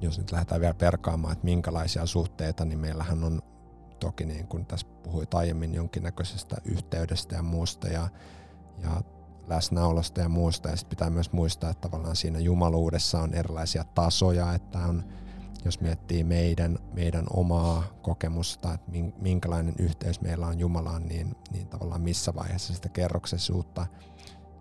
jos 0.00 0.18
nyt 0.18 0.32
lähdetään 0.32 0.60
vielä 0.60 0.74
perkaamaan, 0.74 1.32
että 1.32 1.44
minkälaisia 1.44 2.06
suhteita, 2.06 2.64
niin 2.64 2.78
meillähän 2.78 3.24
on 3.24 3.42
toki 4.00 4.24
niin 4.24 4.46
kuin 4.46 4.66
tässä 4.66 4.86
puhuit 5.02 5.34
aiemmin 5.34 5.74
jonkinnäköisestä 5.74 6.56
yhteydestä 6.64 7.36
ja 7.36 7.42
muusta 7.42 7.88
ja, 7.88 8.08
ja 8.82 9.02
läsnäolosta 9.46 10.20
ja 10.20 10.28
muusta. 10.28 10.68
Ja 10.68 10.76
sitten 10.76 10.96
pitää 10.96 11.10
myös 11.10 11.32
muistaa, 11.32 11.70
että 11.70 11.88
tavallaan 11.88 12.16
siinä 12.16 12.38
jumaluudessa 12.38 13.20
on 13.20 13.34
erilaisia 13.34 13.84
tasoja, 13.84 14.54
että 14.54 14.78
on, 14.78 15.04
jos 15.64 15.80
miettii 15.80 16.24
meidän, 16.24 16.78
meidän 16.94 17.24
omaa 17.30 17.82
kokemusta, 18.02 18.74
että 18.74 18.90
minkälainen 19.18 19.74
yhteys 19.78 20.20
meillä 20.20 20.46
on 20.46 20.58
Jumalaan, 20.58 21.06
niin, 21.06 21.36
niin 21.52 21.68
tavallaan 21.68 22.00
missä 22.00 22.34
vaiheessa 22.34 22.74
sitä 22.74 22.88
kerroksisuutta 22.88 23.86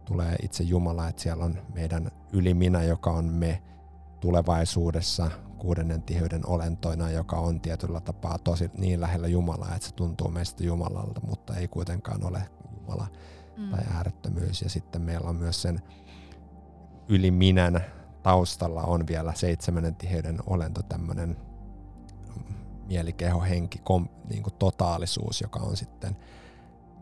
tulee 0.05 0.35
itse 0.41 0.63
Jumala, 0.63 1.07
että 1.07 1.21
siellä 1.21 1.45
on 1.45 1.57
meidän 1.73 2.11
yliminä, 2.33 2.83
joka 2.83 3.11
on 3.11 3.25
me 3.25 3.61
tulevaisuudessa 4.19 5.31
kuudennen 5.57 6.01
tiheyden 6.01 6.47
olentoina, 6.47 7.11
joka 7.11 7.35
on 7.35 7.61
tietyllä 7.61 8.01
tapaa 8.01 8.37
tosi 8.37 8.71
niin 8.77 9.01
lähellä 9.01 9.27
Jumalaa, 9.27 9.75
että 9.75 9.87
se 9.87 9.93
tuntuu 9.93 10.31
meistä 10.31 10.63
Jumalalta, 10.63 11.21
mutta 11.27 11.55
ei 11.55 11.67
kuitenkaan 11.67 12.23
ole 12.23 12.49
Jumala 12.73 13.07
mm. 13.57 13.69
tai 13.69 13.83
äärettömyys. 13.93 14.61
Ja 14.61 14.69
sitten 14.69 15.01
meillä 15.01 15.29
on 15.29 15.35
myös 15.35 15.61
sen 15.61 15.81
yliminän 17.09 17.85
taustalla 18.25 18.83
on 18.83 19.07
vielä 19.07 19.33
seitsemännen 19.35 19.95
tiheyden 19.95 20.37
olento, 20.47 20.81
tämmöinen 20.81 21.37
mielikeho, 22.85 23.41
henki, 23.41 23.79
kom, 23.83 24.07
niin 24.29 24.43
kuin 24.43 24.53
totaalisuus, 24.53 25.41
joka 25.41 25.59
on 25.59 25.77
sitten 25.77 26.17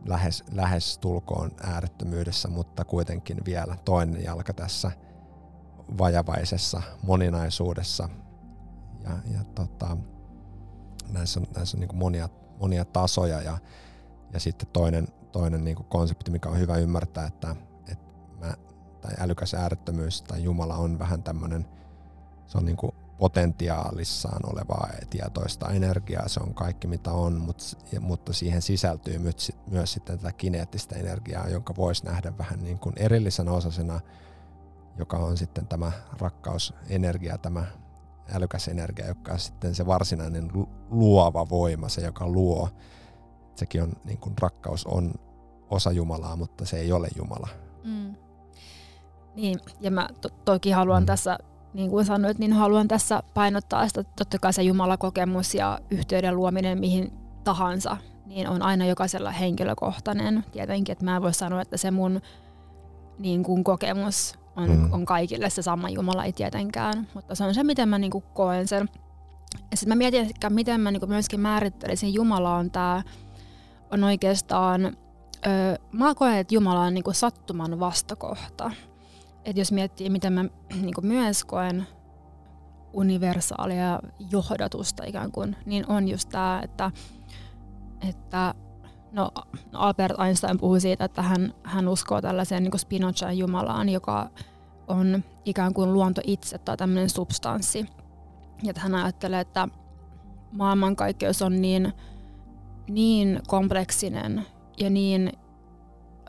lähes, 0.05 0.43
lähes 0.51 0.97
tulkoon 0.97 1.51
äärettömyydessä, 1.63 2.47
mutta 2.47 2.85
kuitenkin 2.85 3.37
vielä 3.45 3.77
toinen 3.85 4.23
jalka 4.23 4.53
tässä 4.53 4.91
vajavaisessa 5.97 6.81
moninaisuudessa. 7.01 8.09
Ja, 9.03 9.11
ja 9.33 9.43
tota, 9.43 9.97
näissä 11.09 11.39
on, 11.39 11.45
näissä 11.55 11.77
on 11.77 11.79
niin 11.79 11.97
monia, 11.97 12.29
monia 12.59 12.85
tasoja 12.85 13.41
ja, 13.41 13.57
ja 14.33 14.39
sitten 14.39 14.67
toinen, 14.73 15.07
toinen 15.31 15.63
niin 15.63 15.75
konsepti, 15.75 16.31
mikä 16.31 16.49
on 16.49 16.59
hyvä 16.59 16.77
ymmärtää, 16.77 17.27
että, 17.27 17.55
tai 19.03 19.13
älykäs 19.19 19.53
äärettömyys 19.53 20.21
tai 20.21 20.43
Jumala 20.43 20.75
on 20.75 20.99
vähän 20.99 21.23
tämmöinen, 21.23 21.65
se 22.45 22.57
on 22.57 22.65
niin 22.65 22.77
kuin 22.77 22.91
potentiaalissaan 23.17 24.51
olevaa 24.53 24.89
tietoista 25.09 25.69
energiaa, 25.69 26.27
se 26.27 26.39
on 26.39 26.53
kaikki 26.53 26.87
mitä 26.87 27.11
on, 27.11 27.33
mutta, 27.33 27.63
mutta 27.99 28.33
siihen 28.33 28.61
sisältyy 28.61 29.19
myös, 29.19 29.51
myös 29.71 29.93
sitten 29.93 30.17
tätä 30.17 30.31
kineettistä 30.31 30.95
energiaa, 30.95 31.49
jonka 31.49 31.73
voisi 31.75 32.05
nähdä 32.05 32.37
vähän 32.37 32.63
niin 32.63 32.79
kuin 32.79 32.93
erillisenä 32.97 33.51
osasena, 33.51 33.99
joka 34.97 35.17
on 35.17 35.37
sitten 35.37 35.67
tämä 35.67 35.91
rakkausenergia, 36.19 37.37
tämä 37.37 37.65
älykäs 38.31 38.67
energia, 38.67 39.07
joka 39.07 39.31
on 39.31 39.39
sitten 39.39 39.75
se 39.75 39.85
varsinainen 39.85 40.51
luova 40.89 41.49
voima, 41.49 41.89
se 41.89 42.01
joka 42.01 42.27
luo. 42.27 42.69
Sekin 43.55 43.83
on, 43.83 43.93
niin 44.05 44.17
kuin 44.17 44.35
rakkaus 44.41 44.85
on 44.85 45.13
osa 45.69 45.91
Jumalaa, 45.91 46.35
mutta 46.35 46.65
se 46.65 46.77
ei 46.77 46.91
ole 46.91 47.07
Jumala. 47.15 47.47
Mm. 47.83 48.15
Niin, 49.35 49.59
ja 49.81 49.91
mä 49.91 50.09
to- 50.21 50.29
toki 50.45 50.71
haluan 50.71 51.03
mm. 51.03 51.05
tässä 51.05 51.37
niin 51.73 51.89
kuin 51.89 52.05
sanoit, 52.05 52.39
niin 52.39 52.53
haluan 52.53 52.87
tässä 52.87 53.23
painottaa, 53.33 53.83
että 53.83 54.03
totta 54.03 54.39
kai 54.39 54.53
se 54.53 54.63
Jumalakokemus 54.63 55.55
ja 55.55 55.79
yhteyden 55.91 56.35
luominen 56.35 56.79
mihin 56.79 57.13
tahansa, 57.43 57.97
niin 58.25 58.49
on 58.49 58.61
aina 58.61 58.85
jokaisella 58.85 59.31
henkilökohtainen. 59.31 60.45
Tietenkin, 60.51 60.93
että 60.93 61.05
mä 61.05 61.15
en 61.15 61.21
voi 61.21 61.33
sanoa, 61.33 61.61
että 61.61 61.77
se 61.77 61.91
mun 61.91 62.21
niin 63.19 63.43
kuin 63.43 63.63
kokemus 63.63 64.39
on, 64.55 64.69
mm. 64.69 64.93
on 64.93 65.05
kaikille 65.05 65.49
se 65.49 65.61
sama 65.61 65.89
Jumala, 65.89 66.25
ei 66.25 66.33
tietenkään, 66.33 67.07
mutta 67.13 67.35
se 67.35 67.43
on 67.43 67.53
se, 67.53 67.63
miten 67.63 67.89
mä 67.89 67.99
niin 67.99 68.11
kuin 68.11 68.23
koen 68.33 68.67
sen. 68.67 68.89
Ja 69.71 69.77
sitten 69.77 69.89
mä 69.89 69.95
mietin, 69.97 70.29
että 70.29 70.49
miten 70.49 70.81
mä 70.81 70.91
niin 70.91 70.99
kuin 70.99 71.09
myöskin 71.09 71.39
määrittelisin 71.39 72.13
Jumala 72.13 72.55
on 72.55 72.71
tää, 72.71 73.03
on 73.91 74.03
oikeastaan, 74.03 74.97
öö, 75.47 75.75
mä 75.91 76.15
koen, 76.15 76.37
että 76.37 76.55
Jumala 76.55 76.81
on 76.81 76.93
niin 76.93 77.03
kuin 77.03 77.15
sattuman 77.15 77.79
vastakohta 77.79 78.71
että 79.45 79.61
jos 79.61 79.71
miettii, 79.71 80.09
miten 80.09 80.33
mä 80.33 80.43
niin 80.81 80.93
myös 81.01 81.43
koen 81.43 81.87
universaalia 82.93 83.99
johdatusta 84.31 85.03
ikään 85.03 85.31
kuin, 85.31 85.55
niin 85.65 85.85
on 85.87 86.07
just 86.07 86.29
tämä, 86.29 86.61
että, 86.63 86.91
että 88.09 88.53
no, 89.11 89.31
Albert 89.73 90.19
Einstein 90.19 90.59
puhui 90.59 90.81
siitä, 90.81 91.05
että 91.05 91.21
hän, 91.21 91.53
hän 91.63 91.87
uskoo 91.87 92.21
tällaiseen 92.21 92.63
niin 92.63 92.79
Spinochan 92.79 93.37
Jumalaan, 93.37 93.89
joka 93.89 94.29
on 94.87 95.23
ikään 95.45 95.73
kuin 95.73 95.93
luonto 95.93 96.21
itse 96.23 96.57
tai 96.57 96.77
tämmöinen 96.77 97.09
substanssi. 97.09 97.85
Ja 98.63 98.73
hän 98.77 98.95
ajattelee, 98.95 99.39
että 99.39 99.67
maailmankaikkeus 100.51 101.41
on 101.41 101.61
niin, 101.61 101.93
niin 102.87 103.39
kompleksinen 103.47 104.45
ja 104.77 104.89
niin 104.89 105.31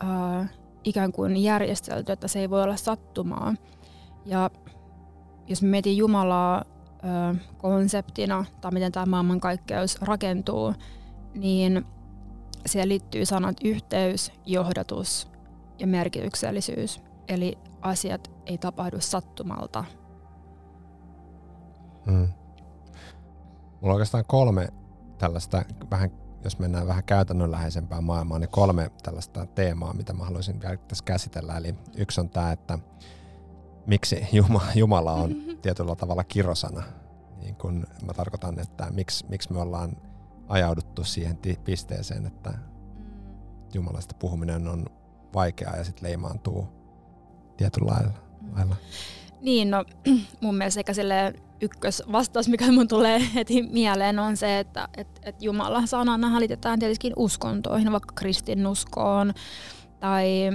äh, 0.04 0.50
ikään 0.84 1.12
kuin 1.12 1.36
järjestelty, 1.36 2.12
että 2.12 2.28
se 2.28 2.40
ei 2.40 2.50
voi 2.50 2.62
olla 2.62 2.76
sattumaa. 2.76 3.54
Ja 4.24 4.50
jos 5.46 5.62
me 5.62 5.68
mietin 5.68 5.96
Jumalaa 5.96 6.64
ö, 6.64 7.34
konseptina, 7.58 8.44
tai 8.60 8.72
miten 8.72 8.92
tämä 8.92 9.06
maailmankaikkeus 9.06 10.02
rakentuu, 10.02 10.74
niin 11.34 11.86
siihen 12.66 12.88
liittyy 12.88 13.26
sanat 13.26 13.56
yhteys, 13.64 14.32
johdatus 14.46 15.28
ja 15.78 15.86
merkityksellisyys. 15.86 17.00
Eli 17.28 17.58
asiat 17.80 18.30
ei 18.46 18.58
tapahdu 18.58 18.96
sattumalta. 19.00 19.84
Hmm. 22.06 22.28
Mulla 23.80 23.92
on 23.92 23.92
oikeastaan 23.92 24.24
kolme 24.26 24.68
tällaista 25.18 25.64
vähän 25.90 26.10
jos 26.44 26.58
mennään 26.58 26.86
vähän 26.86 27.04
käytännönläheisempään 27.04 28.04
maailmaan, 28.04 28.40
niin 28.40 28.50
kolme 28.50 28.90
tällaista 29.02 29.46
teemaa, 29.46 29.94
mitä 29.94 30.12
mä 30.12 30.24
haluaisin 30.24 30.60
tässä 30.88 31.04
käsitellä. 31.04 31.56
Eli 31.56 31.74
yksi 31.96 32.20
on 32.20 32.28
tämä, 32.28 32.52
että 32.52 32.78
miksi 33.86 34.28
Jumala 34.74 35.12
on 35.12 35.34
tietyllä 35.62 35.96
tavalla 35.96 36.24
kirosana. 36.24 36.82
Niin 37.42 37.54
kun 37.54 37.86
mä 38.06 38.14
tarkoitan, 38.14 38.58
että 38.58 38.86
miksi, 38.90 39.26
miksi 39.28 39.52
me 39.52 39.60
ollaan 39.60 39.96
ajauduttu 40.48 41.04
siihen 41.04 41.38
pisteeseen, 41.64 42.26
että 42.26 42.50
mm. 42.50 42.56
Jumalasta 43.74 44.14
puhuminen 44.18 44.68
on 44.68 44.86
vaikeaa 45.34 45.76
ja 45.76 45.84
sitten 45.84 46.08
leimaantuu 46.08 46.68
tietyllä 47.56 47.92
lailla. 47.92 48.12
Niin, 49.40 49.70
no 49.70 49.84
mun 50.42 50.54
mielestä 50.54 50.80
sekä 51.64 51.74
ykkösvastaus, 51.74 52.48
mikä 52.48 52.72
mun 52.72 52.88
tulee 52.88 53.20
heti 53.34 53.62
mieleen, 53.62 54.18
on 54.18 54.36
se, 54.36 54.58
että 54.58 54.88
et, 54.96 55.08
et 55.22 55.42
Jumala 55.42 55.86
sanana 55.86 56.40
liitetään 56.40 56.78
tietenkin 56.78 57.12
uskontoihin, 57.16 57.92
vaikka 57.92 58.12
kristinuskoon 58.14 59.34
tai 60.00 60.50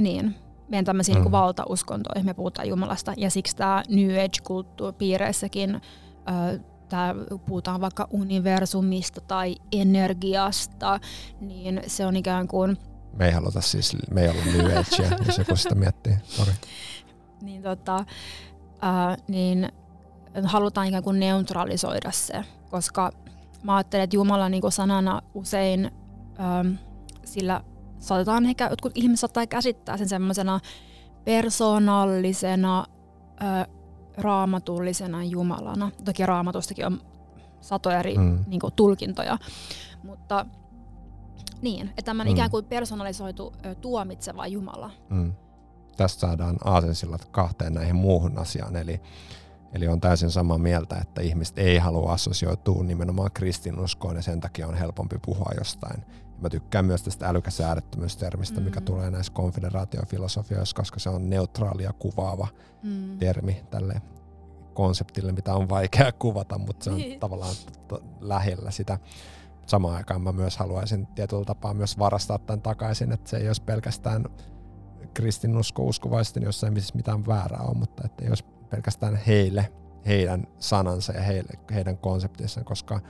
niin, 0.00 0.34
meidän 0.68 0.84
tämmöisiin 0.84 1.14
niin 1.14 1.20
mm. 1.20 1.24
niin 1.24 1.32
valtauskontoihin, 1.32 2.26
me 2.26 2.34
puhutaan 2.34 2.68
Jumalasta. 2.68 3.14
Ja 3.16 3.30
siksi 3.30 3.56
tämä 3.56 3.82
New 3.88 4.10
Age-kulttuuripiireissäkin 4.10 5.80
tää 6.88 7.14
puhutaan 7.46 7.80
vaikka 7.80 8.08
universumista 8.10 9.20
tai 9.20 9.56
energiasta, 9.72 11.00
niin 11.40 11.82
se 11.86 12.06
on 12.06 12.16
ikään 12.16 12.48
kuin... 12.48 12.78
Me 13.16 13.26
ei 13.26 13.32
haluta 13.32 13.60
siis, 13.60 13.96
me 14.10 14.22
ei 14.22 14.28
olla 14.28 14.44
New 14.44 14.66
Agea, 14.66 15.18
jos 15.26 15.38
joku 15.38 15.56
sitä 15.56 15.74
miettii. 15.74 16.16
Sorry. 16.24 16.52
niin, 17.46 17.62
tota, 17.62 17.96
äh, 18.84 19.16
niin 19.28 19.72
halutaan 20.44 20.86
ikään 20.86 21.02
kuin 21.02 21.20
neutralisoida 21.20 22.10
se, 22.10 22.44
koska 22.70 23.12
mä 23.62 23.76
ajattelen, 23.76 24.04
että 24.04 24.16
Jumala 24.16 24.48
niin 24.48 24.62
sanana 24.72 25.22
usein, 25.34 25.90
ähm, 26.40 26.74
sillä 27.24 27.60
saatetaan 27.98 28.46
ehkä, 28.46 28.68
jotkut 28.70 28.92
ihmiset 28.94 29.20
saattaa 29.20 29.46
käsittää 29.46 29.96
sen 29.96 30.08
semmoisena 30.08 30.60
persoonallisena, 31.24 32.86
äh, 33.42 33.66
raamatullisena 34.16 35.24
Jumalana. 35.24 35.90
Toki 36.04 36.26
raamatustakin 36.26 36.86
on 36.86 37.00
satoja 37.60 37.98
eri 37.98 38.18
mm. 38.18 38.44
niin 38.46 38.60
kuin, 38.60 38.72
tulkintoja, 38.76 39.38
mutta 40.02 40.46
niin, 41.62 41.88
että 41.88 42.02
tämmöinen 42.02 42.32
mm. 42.32 42.36
ikään 42.36 42.50
kuin 42.50 42.64
personalisoitu 42.64 43.52
tuomitseva 43.80 44.46
Jumala. 44.46 44.90
Mm. 45.10 45.32
Tästä 45.96 46.20
saadaan 46.20 46.56
aasensillat 46.64 47.24
kahteen 47.24 47.74
näihin 47.74 47.96
muuhun 47.96 48.38
asiaan, 48.38 48.76
eli 48.76 49.00
Eli 49.74 49.88
on 49.88 50.00
täysin 50.00 50.30
samaa 50.30 50.58
mieltä, 50.58 50.96
että 50.96 51.22
ihmiset 51.22 51.58
ei 51.58 51.78
halua 51.78 52.12
assosioitua 52.12 52.82
nimenomaan 52.82 53.30
kristinuskoon 53.34 54.16
ja 54.16 54.22
sen 54.22 54.40
takia 54.40 54.66
on 54.66 54.74
helpompi 54.74 55.18
puhua 55.24 55.50
jostain. 55.58 56.04
Mä 56.40 56.50
tykkään 56.50 56.84
myös 56.84 57.02
tästä 57.02 57.28
älykäs 57.28 57.60
äärettömyystermistä, 57.60 58.60
mm. 58.60 58.64
mikä 58.64 58.80
tulee 58.80 59.10
näissä 59.10 59.32
konfederaatiofilosofioissa, 59.32 60.76
koska 60.76 60.98
se 61.00 61.08
on 61.08 61.30
neutraali 61.30 61.82
ja 61.82 61.92
kuvaava 61.92 62.48
mm. 62.82 63.18
termi 63.18 63.64
tälle 63.70 64.02
konseptille, 64.74 65.32
mitä 65.32 65.54
on 65.54 65.68
vaikea 65.68 66.12
kuvata, 66.12 66.58
mutta 66.58 66.84
se 66.84 66.90
on 66.90 66.96
niin. 66.96 67.20
tavallaan 67.20 67.54
lähellä 68.20 68.70
sitä. 68.70 68.98
Samaan 69.66 69.96
aikaan 69.96 70.22
mä 70.22 70.32
myös 70.32 70.56
haluaisin 70.56 71.06
tietyllä 71.06 71.44
tapaa 71.44 71.74
myös 71.74 71.98
varastaa 71.98 72.38
tämän 72.38 72.62
takaisin, 72.62 73.12
että 73.12 73.30
se 73.30 73.36
ei 73.36 73.46
olisi 73.46 73.62
pelkästään 73.62 74.24
kristinusko 75.14 75.82
uskovaisten, 75.82 76.42
jossa 76.42 76.66
ei 76.66 76.72
mitään 76.94 77.26
väärää 77.26 77.62
ole, 77.62 77.78
mutta 77.78 78.02
että 78.04 78.24
ei 78.24 78.28
olisi 78.28 78.44
pelkästään 78.70 79.16
heille, 79.16 79.72
heidän 80.06 80.46
sanansa 80.58 81.12
ja 81.12 81.22
heille, 81.22 81.52
heidän 81.74 81.98
konseptissaan, 81.98 82.64
koska 82.64 83.00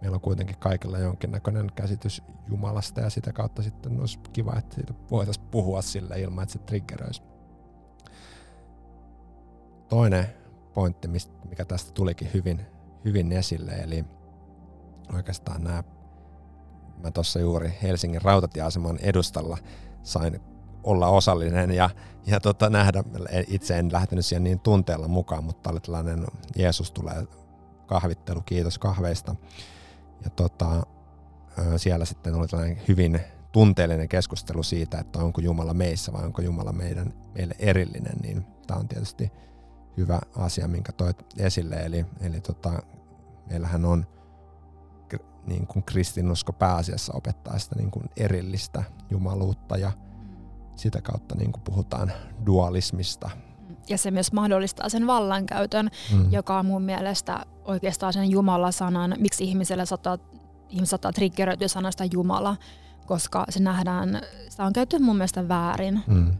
meillä 0.00 0.14
on 0.14 0.20
kuitenkin 0.20 0.58
kaikilla 0.58 0.98
jonkinnäköinen 0.98 1.72
käsitys 1.74 2.22
Jumalasta 2.48 3.00
ja 3.00 3.10
sitä 3.10 3.32
kautta 3.32 3.62
sitten 3.62 4.00
olisi 4.00 4.18
kiva, 4.32 4.58
että 4.58 4.74
siitä 4.74 4.94
voitaisiin 5.10 5.46
puhua 5.50 5.82
sille 5.82 6.20
ilman, 6.20 6.42
että 6.42 6.52
se 6.52 6.58
triggeröisi. 6.58 7.22
Toinen 9.88 10.26
pointti, 10.74 11.08
mikä 11.48 11.64
tästä 11.64 11.92
tulikin 11.92 12.30
hyvin, 12.34 12.66
hyvin 13.04 13.32
esille, 13.32 13.72
eli 13.72 14.04
oikeastaan 15.14 15.64
nämä, 15.64 15.84
mä 17.02 17.10
tuossa 17.10 17.38
juuri 17.38 17.72
Helsingin 17.82 18.22
rautatieaseman 18.22 18.98
edustalla 18.98 19.58
sain 20.02 20.40
olla 20.84 21.08
osallinen 21.08 21.70
ja, 21.70 21.90
ja 22.26 22.40
tota, 22.40 22.70
nähdä, 22.70 23.04
itse 23.48 23.78
en 23.78 23.92
lähtenyt 23.92 24.26
siihen 24.26 24.44
niin 24.44 24.60
tunteella 24.60 25.08
mukaan, 25.08 25.44
mutta 25.44 25.70
oli 25.70 25.80
tällainen 25.80 26.26
Jeesus 26.56 26.92
tulee 26.92 27.26
kahvittelu, 27.86 28.40
kiitos 28.40 28.78
kahveista. 28.78 29.34
Ja 30.24 30.30
tota, 30.30 30.86
siellä 31.76 32.04
sitten 32.04 32.34
oli 32.34 32.48
tällainen 32.48 32.82
hyvin 32.88 33.20
tunteellinen 33.52 34.08
keskustelu 34.08 34.62
siitä, 34.62 34.98
että 34.98 35.18
onko 35.18 35.40
Jumala 35.40 35.74
meissä 35.74 36.12
vai 36.12 36.24
onko 36.24 36.42
Jumala 36.42 36.72
meidän, 36.72 37.12
meille 37.34 37.54
erillinen, 37.58 38.16
niin 38.22 38.46
tämä 38.66 38.80
on 38.80 38.88
tietysti 38.88 39.32
hyvä 39.96 40.20
asia, 40.36 40.68
minkä 40.68 40.92
toit 40.92 41.26
esille. 41.38 41.76
Eli, 41.76 42.06
eli 42.20 42.40
tota, 42.40 42.82
meillähän 43.50 43.84
on 43.84 44.06
niin 45.46 45.66
kuin 45.66 45.82
kristinusko 45.82 46.52
pääasiassa 46.52 47.12
opettaa 47.16 47.58
sitä 47.58 47.76
niin 47.76 47.90
kuin 47.90 48.04
erillistä 48.16 48.84
jumaluutta 49.10 49.76
ja 49.76 49.92
sitä 50.78 51.00
kautta 51.02 51.34
niin 51.34 51.52
kuin 51.52 51.62
puhutaan 51.62 52.12
dualismista. 52.46 53.30
Ja 53.88 53.98
se 53.98 54.10
myös 54.10 54.32
mahdollistaa 54.32 54.88
sen 54.88 55.06
vallankäytön, 55.06 55.90
mm. 56.12 56.32
joka 56.32 56.58
on 56.58 56.66
mun 56.66 56.82
mielestä 56.82 57.46
oikeastaan 57.64 58.12
sen 58.12 58.30
Jumala-sanan, 58.30 59.14
miksi 59.18 59.44
ihmiselle 59.44 59.86
saattaa, 59.86 60.18
ihmiset 60.68 60.90
saattaa 60.90 61.12
triggeröityä 61.12 61.68
sanasta 61.68 62.04
Jumala, 62.04 62.56
koska 63.06 63.44
se 63.48 63.60
nähdään, 63.62 64.20
sitä 64.48 64.64
on 64.64 64.72
käytetty 64.72 65.04
mun 65.04 65.16
mielestä 65.16 65.48
väärin 65.48 66.00
mm. 66.06 66.32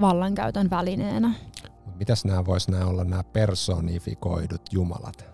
vallankäytön 0.00 0.70
välineenä. 0.70 1.34
Mitäs 1.98 2.24
nämä 2.24 2.46
vois 2.46 2.68
nämä 2.68 2.86
olla 2.86 3.04
nämä 3.04 3.24
personifikoidut 3.24 4.62
jumalat? 4.72 5.24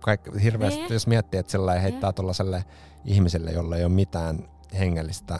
Kaikki, 0.00 0.30
hirveästi, 0.42 0.80
ne. 0.80 0.94
jos 0.94 1.06
miettii, 1.06 1.40
että 1.40 1.52
sellainen 1.52 1.82
heittää 1.82 2.12
tuollaiselle 2.12 2.64
ihmiselle, 3.04 3.50
jolla 3.50 3.76
ei 3.76 3.84
ole 3.84 3.92
mitään 3.92 4.48
hengellistä 4.78 5.38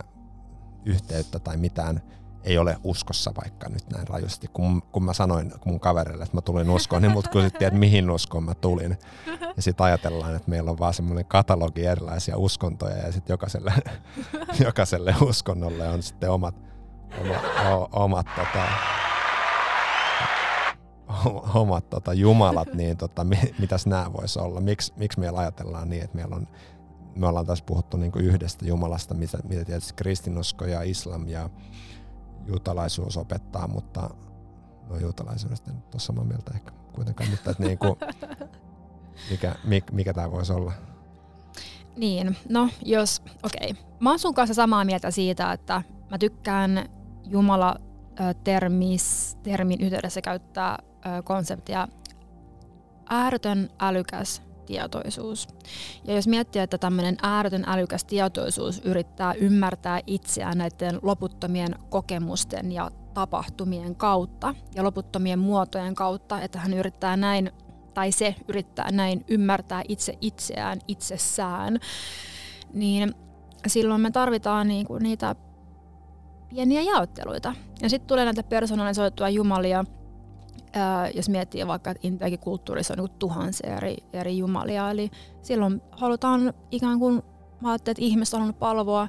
yhteyttä 0.85 1.39
tai 1.39 1.57
mitään 1.57 2.03
ei 2.45 2.59
ole 2.59 2.77
uskossa 2.85 3.33
vaikka 3.43 3.69
nyt 3.69 3.91
näin 3.91 4.09
rajusti. 4.09 4.49
Kun, 4.53 4.83
kun 4.83 5.05
mä 5.05 5.13
sanoin 5.13 5.53
mun 5.65 5.81
kaverille, 5.81 6.25
että 6.25 6.37
mä 6.37 6.41
tulin 6.41 6.71
uskoon, 6.71 7.03
niin 7.03 7.13
mut 7.13 7.29
kysyttiin, 7.29 7.67
että 7.67 7.79
mihin 7.79 8.11
uskoon 8.11 8.45
mä 8.45 8.55
tulin. 8.55 8.99
Ja 9.57 9.63
sitten 9.63 9.87
ajatellaan, 9.87 10.37
että 10.37 10.51
meillä 10.51 10.71
on 10.71 10.79
vaan 10.79 10.95
semmoinen 10.95 11.25
katalogi 11.25 11.87
erilaisia 11.87 12.37
uskontoja 12.37 12.97
ja 12.97 13.13
sitten 13.13 13.35
jokaiselle, 13.35 13.73
jokaiselle 14.65 15.15
uskonnolle 15.21 15.89
on 15.89 16.03
sitten 16.03 16.31
omat, 16.31 16.55
oma, 17.21 17.71
o, 17.71 17.89
omat 17.93 18.27
tota, 18.37 18.65
omat 21.55 21.91
tota, 21.91 22.13
jumalat, 22.13 22.75
niin 22.75 22.97
tota, 22.97 23.27
mitäs 23.59 23.87
nämä 23.87 24.13
voisi 24.13 24.39
olla? 24.39 24.61
Miks, 24.61 24.93
miksi 24.97 25.21
meillä 25.21 25.39
ajatellaan 25.39 25.91
niin, 25.91 26.03
että 26.03 26.17
meillä 26.17 26.37
on 26.37 26.49
me 27.21 27.27
ollaan 27.27 27.47
tässä 27.47 27.65
puhuttu 27.65 27.97
niin 27.97 28.13
kuin 28.13 28.25
yhdestä 28.25 28.67
Jumalasta, 28.67 29.15
mitä, 29.15 29.39
mitä 29.49 29.65
tietysti 29.65 29.95
kristinusko 29.97 30.65
ja 30.65 30.83
islam 30.83 31.29
ja 31.29 31.51
juutalaisuus 32.47 33.17
opettaa, 33.17 33.69
mutta 33.69 34.11
no 34.89 34.99
juutalaisuudesta 34.99 35.71
en 35.71 35.77
ole 35.77 36.01
samaa 36.01 36.25
mieltä 36.25 36.51
ehkä 36.55 36.71
kuitenkaan, 36.93 37.31
mutta 37.31 37.51
että 37.51 37.63
niin 37.63 37.79
kuin, 37.79 37.97
mikä, 39.31 39.55
mikä, 39.65 39.93
mikä 39.93 40.13
tämä 40.13 40.31
voisi 40.31 40.53
olla? 40.53 40.73
Niin, 41.97 42.37
no 42.49 42.69
jos, 42.85 43.23
okei. 43.43 43.71
Okay. 43.71 43.83
Mä 44.01 44.11
oon 44.11 44.19
sun 44.19 44.35
kanssa 44.35 44.55
samaa 44.55 44.85
mieltä 44.85 45.11
siitä, 45.11 45.53
että 45.53 45.83
mä 46.11 46.19
tykkään 46.19 46.89
Jumala 47.25 47.77
termis, 48.45 49.37
termin 49.43 49.81
yhteydessä 49.81 50.21
käyttää 50.21 50.79
konseptia 51.25 51.89
ääretön 53.11 53.69
älykäs 53.81 54.50
tietoisuus. 54.71 55.49
Ja 56.05 56.15
jos 56.15 56.29
miettii, 56.29 56.63
että 56.63 56.79
tämmöinen 56.79 57.17
ääretön 57.23 57.65
älykäs 57.67 58.05
tietoisuus 58.05 58.81
yrittää 58.85 59.33
ymmärtää 59.33 60.01
itseään 60.07 60.59
näiden 60.59 60.99
loputtomien 61.03 61.75
kokemusten 61.89 62.73
ja 62.73 62.91
tapahtumien 63.15 63.97
kautta 63.97 64.55
ja 64.75 64.85
loputtomien 64.85 65.39
muotojen 65.39 65.95
kautta, 65.95 66.41
että 66.41 66.59
hän 66.59 66.75
yrittää 66.75 67.17
näin, 67.17 67.51
tai 67.95 68.13
se 68.13 68.35
yrittää 68.49 68.91
näin 68.91 69.25
ymmärtää 69.29 69.83
itse 69.89 70.15
itseään 70.21 70.79
itsessään, 70.89 71.79
niin 72.73 73.15
silloin 73.67 74.01
me 74.01 74.11
tarvitaan 74.11 74.69
niinku 74.69 74.99
niitä 74.99 75.35
pieniä 76.49 76.83
jaotteluita. 76.83 77.55
Ja 77.83 77.91
sitten 77.91 78.09
tulee 78.09 78.25
näitä 78.25 78.43
persoonallisoitua 78.43 79.29
jumalia, 79.29 79.85
Ää, 80.73 81.11
jos 81.11 81.29
miettii 81.29 81.67
vaikka, 81.67 81.91
että 81.91 82.09
Intiakin 82.09 82.39
kulttuurissa 82.39 82.95
on 82.95 82.99
niin 82.99 83.19
tuhansia 83.19 83.77
eri, 83.77 83.97
eri 84.13 84.39
jumalia, 84.39 84.91
eli 84.91 85.11
silloin 85.43 85.83
halutaan 85.91 86.53
ikään 86.71 86.99
kuin, 86.99 87.23
mä 87.61 87.75
että 87.75 87.93
ihmiset 87.99 88.35
on 88.35 88.55
palvoa 88.55 89.09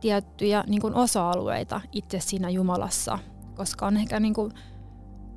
tiettyjä 0.00 0.64
niin 0.66 0.80
kuin 0.80 0.94
osa-alueita 0.94 1.80
itse 1.92 2.20
siinä 2.20 2.50
Jumalassa, 2.50 3.18
koska 3.54 3.86
on 3.86 3.96
ehkä 3.96 4.20
niin 4.20 4.34
kuin, 4.34 4.52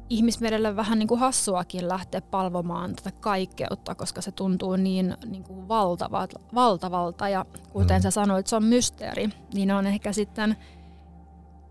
ihmismielelle 0.10 0.76
vähän 0.76 0.99
niin 0.99 1.08
kuin 1.08 1.19
hassuakin 1.19 1.88
lähteä 1.88 2.21
palvomaan 2.21 2.95
tätä 2.95 3.12
kaikkeutta, 3.12 3.95
koska 3.95 4.21
se 4.21 4.32
tuntuu 4.32 4.76
niin, 4.76 5.17
niin 5.26 5.43
kuin 5.43 5.67
valtavat, 5.67 6.34
valtavalta 6.56 7.30
ja 7.30 7.45
kuten 7.69 7.99
mm. 7.99 8.02
sä 8.02 8.12
sanoit, 8.12 8.47
se 8.47 8.56
on 8.56 8.63
mysteeri, 8.63 9.30
niin 9.54 9.71
on 9.71 9.88
ehkä 9.88 10.13
sitten 10.13 10.56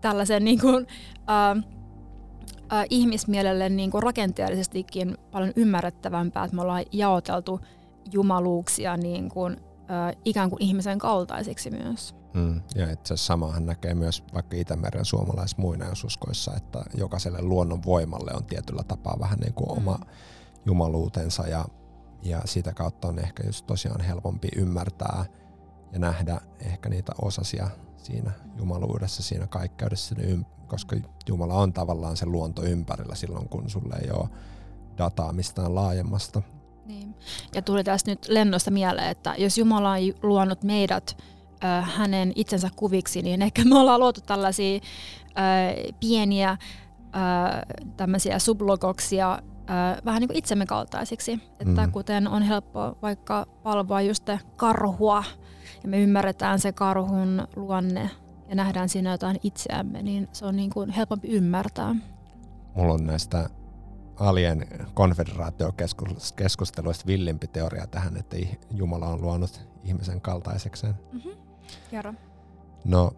tällaisen 0.01 0.43
niin 0.43 0.59
kuin, 0.59 0.87
äh, 1.17 1.63
äh, 2.73 2.85
ihmismielelle 2.89 3.69
niin 3.69 3.91
kuin 3.91 4.03
rakenteellisestikin 4.03 5.17
paljon 5.31 5.53
ymmärrettävämpää, 5.55 6.43
että 6.43 6.55
me 6.55 6.61
ollaan 6.61 6.85
jaoteltu 6.91 7.59
jumaluuksia 8.11 8.97
niin 8.97 9.29
kuin, 9.29 9.57
äh, 9.91 10.15
ikään 10.25 10.49
kuin 10.49 10.63
ihmisen 10.63 10.99
kaltaisiksi 10.99 11.71
myös. 11.71 12.15
Mm, 12.33 12.61
ja 12.75 12.91
itse 12.91 13.13
asiassa 13.13 13.25
samahan 13.25 13.65
näkee 13.65 13.93
myös 13.93 14.23
vaikka 14.33 14.57
Itämeren 14.57 15.05
suomalaismuinaususkoissa, 15.05 16.51
että 16.57 16.83
jokaiselle 16.93 17.41
luonnon 17.41 17.83
voimalle 17.85 18.31
on 18.33 18.45
tietyllä 18.45 18.83
tapaa 18.83 19.17
vähän 19.19 19.39
niin 19.39 19.53
kuin 19.53 19.69
mm. 19.69 19.77
oma 19.77 19.99
jumaluutensa 20.65 21.47
ja, 21.47 21.65
ja 22.23 22.41
sitä 22.45 22.73
kautta 22.73 23.07
on 23.07 23.19
ehkä 23.19 23.43
just 23.45 23.65
tosiaan 23.65 24.01
helpompi 24.01 24.47
ymmärtää 24.55 25.25
ja 25.93 25.99
nähdä 25.99 26.41
ehkä 26.59 26.89
niitä 26.89 27.11
osasia 27.21 27.69
siinä 28.03 28.31
jumaluudessa, 28.57 29.23
siinä 29.23 29.47
kaikkeudessa, 29.47 30.15
koska 30.67 30.95
Jumala 31.29 31.53
on 31.53 31.73
tavallaan 31.73 32.17
se 32.17 32.25
luonto 32.25 32.63
ympärillä 32.63 33.15
silloin, 33.15 33.49
kun 33.49 33.69
sulle 33.69 33.95
ei 33.95 34.11
ole 34.11 34.29
dataa 34.97 35.33
mistään 35.33 35.75
laajemmasta. 35.75 36.41
Niin. 36.85 37.15
Ja 37.55 37.61
tuli 37.61 37.83
tästä 37.83 38.11
nyt 38.11 38.27
lennosta 38.27 38.71
mieleen, 38.71 39.07
että 39.07 39.35
jos 39.37 39.57
Jumala 39.57 39.91
on 39.91 39.99
luonut 40.23 40.63
meidät 40.63 41.17
äh, 41.63 41.93
hänen 41.95 42.31
itsensä 42.35 42.69
kuviksi, 42.75 43.21
niin 43.21 43.41
ehkä 43.41 43.65
me 43.65 43.79
ollaan 43.79 43.99
luotu 43.99 44.21
tällaisia 44.21 44.75
äh, 44.75 45.95
pieniä 45.99 46.49
äh, 46.49 46.57
tämmöisiä 47.97 48.39
sublogoksia 48.39 49.33
äh, 49.33 50.05
vähän 50.05 50.19
niin 50.19 50.27
kuin 50.27 50.37
itsemme 50.37 50.65
kaltaisiksi. 50.65 51.39
Että 51.59 51.85
mm. 51.85 51.91
kuten 51.91 52.27
on 52.27 52.43
helppo 52.43 52.97
vaikka 53.01 53.45
palvoa 53.63 54.01
just 54.01 54.29
karhua, 54.55 55.23
ja 55.83 55.89
me 55.89 55.99
ymmärretään 55.99 56.59
se 56.59 56.71
karhun 56.71 57.47
luonne 57.55 58.09
ja 58.49 58.55
nähdään 58.55 58.89
siinä 58.89 59.11
jotain 59.11 59.39
itseämme, 59.43 60.03
niin 60.03 60.27
se 60.31 60.45
on 60.45 60.55
niin 60.55 60.69
kuin 60.69 60.89
helpompi 60.89 61.27
ymmärtää. 61.27 61.95
Mulla 62.75 62.93
on 62.93 63.05
näistä 63.05 63.49
alien 64.15 64.67
konfederaatiokeskusteluista 64.93 67.07
villimpi 67.07 67.47
teoria 67.47 67.87
tähän, 67.87 68.17
että 68.17 68.37
Jumala 68.71 69.07
on 69.07 69.21
luonut 69.21 69.61
ihmisen 69.83 70.21
kaltaisekseen. 70.21 70.95
Mm-hmm. 71.11 71.31
Kerro. 71.91 72.13
No, 72.85 73.11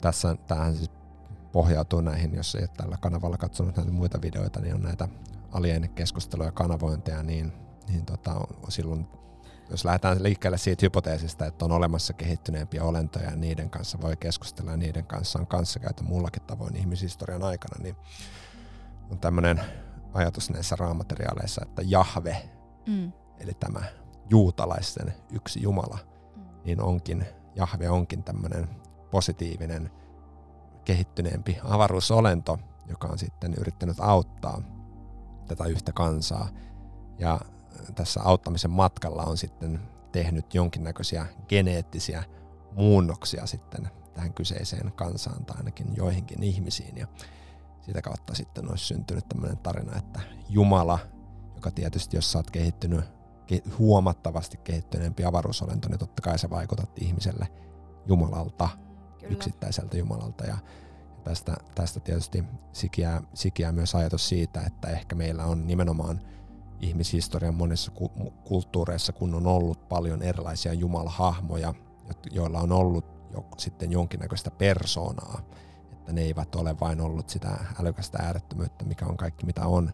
tässä 0.00 0.36
tähän 0.46 0.76
siis 0.76 0.90
pohjautuu 1.52 2.00
näihin, 2.00 2.34
jos 2.34 2.54
ei 2.54 2.62
ole 2.62 2.70
tällä 2.76 2.96
kanavalla 3.00 3.36
katsonut 3.36 3.76
näitä 3.76 3.92
muita 3.92 4.22
videoita, 4.22 4.60
niin 4.60 4.74
on 4.74 4.82
näitä 4.82 5.08
alien 5.52 5.90
keskusteluja 5.94 6.52
kanavointeja, 6.52 7.22
niin, 7.22 7.52
niin 7.88 8.06
tota, 8.06 8.40
silloin 8.68 9.06
jos 9.70 9.84
lähdetään 9.84 10.22
liikkeelle 10.22 10.58
siitä 10.58 10.86
hypoteesista, 10.86 11.46
että 11.46 11.64
on 11.64 11.72
olemassa 11.72 12.12
kehittyneempiä 12.12 12.84
olentoja 12.84 13.30
ja 13.30 13.36
niiden 13.36 13.70
kanssa 13.70 14.00
voi 14.00 14.16
keskustella 14.16 14.70
ja 14.70 14.76
niiden 14.76 15.06
kanssa 15.06 15.38
on 15.38 15.46
kanssakäytö 15.46 16.02
muullakin 16.02 16.42
tavoin 16.42 16.76
ihmishistorian 16.76 17.42
aikana, 17.42 17.82
niin 17.82 17.96
on 19.10 19.18
tämmöinen 19.18 19.60
ajatus 20.14 20.50
näissä 20.50 20.76
raamateriaaleissa, 20.76 21.62
että 21.64 21.82
Jahve, 21.84 22.36
Mm. 22.86 23.12
eli 23.38 23.52
tämä 23.60 23.80
juutalaisten 24.30 25.14
yksi 25.32 25.62
Jumala, 25.62 25.98
Mm. 26.36 26.42
niin 26.64 26.80
onkin, 26.82 27.26
Jahve 27.54 27.90
onkin 27.90 28.22
tämmöinen 28.24 28.68
positiivinen, 29.10 29.90
kehittyneempi 30.84 31.58
avaruusolento, 31.64 32.58
joka 32.88 33.08
on 33.08 33.18
sitten 33.18 33.54
yrittänyt 33.54 34.00
auttaa 34.00 34.62
tätä 35.48 35.64
yhtä 35.64 35.92
kansaa. 35.92 36.48
Ja 37.18 37.40
tässä 37.94 38.20
auttamisen 38.24 38.70
matkalla 38.70 39.22
on 39.22 39.36
sitten 39.36 39.80
tehnyt 40.12 40.54
jonkinnäköisiä 40.54 41.26
geneettisiä 41.48 42.24
muunnoksia 42.76 43.46
sitten 43.46 43.90
tähän 44.14 44.34
kyseiseen 44.34 44.92
kansaan 44.92 45.44
tai 45.44 45.56
ainakin 45.56 45.96
joihinkin 45.96 46.42
ihmisiin. 46.42 46.96
Ja 46.96 47.06
sitä 47.80 48.02
kautta 48.02 48.34
sitten 48.34 48.70
olisi 48.70 48.84
syntynyt 48.84 49.28
tämmöinen 49.28 49.58
tarina, 49.58 49.96
että 49.96 50.20
Jumala, 50.48 50.98
joka 51.54 51.70
tietysti 51.70 52.16
jos 52.16 52.32
sä 52.32 52.38
oot 52.38 52.50
kehittynyt 52.50 53.04
ke- 53.52 53.70
huomattavasti 53.78 54.56
kehittyneempi 54.56 55.24
avaruusolento, 55.24 55.88
niin 55.88 55.98
totta 55.98 56.22
kai 56.22 56.38
sä 56.38 56.50
vaikutat 56.50 56.98
ihmiselle 56.98 57.48
Jumalalta, 58.06 58.68
Kyllä. 59.18 59.32
yksittäiseltä 59.32 59.96
Jumalalta. 59.96 60.44
Ja 60.44 60.58
tästä, 61.24 61.56
tästä 61.74 62.00
tietysti 62.00 62.44
sikiää, 62.72 63.22
sikiää 63.34 63.72
myös 63.72 63.94
ajatus 63.94 64.28
siitä, 64.28 64.60
että 64.60 64.88
ehkä 64.88 65.14
meillä 65.14 65.44
on 65.44 65.66
nimenomaan 65.66 66.20
ihmishistorian 66.80 67.54
monissa 67.54 67.92
kulttuureissa, 68.44 69.12
kun 69.12 69.34
on 69.34 69.46
ollut 69.46 69.88
paljon 69.88 70.22
erilaisia 70.22 70.72
jumalahahmoja, 70.72 71.74
jo- 72.08 72.30
joilla 72.30 72.60
on 72.60 72.72
ollut 72.72 73.04
jo, 73.32 73.44
sitten 73.56 73.92
jonkinnäköistä 73.92 74.50
persoonaa, 74.50 75.40
että 75.92 76.12
ne 76.12 76.20
eivät 76.20 76.54
ole 76.54 76.80
vain 76.80 77.00
ollut 77.00 77.28
sitä 77.28 77.58
älykästä 77.80 78.18
äärettömyyttä, 78.22 78.84
mikä 78.84 79.06
on 79.06 79.16
kaikki 79.16 79.46
mitä 79.46 79.66
on, 79.66 79.90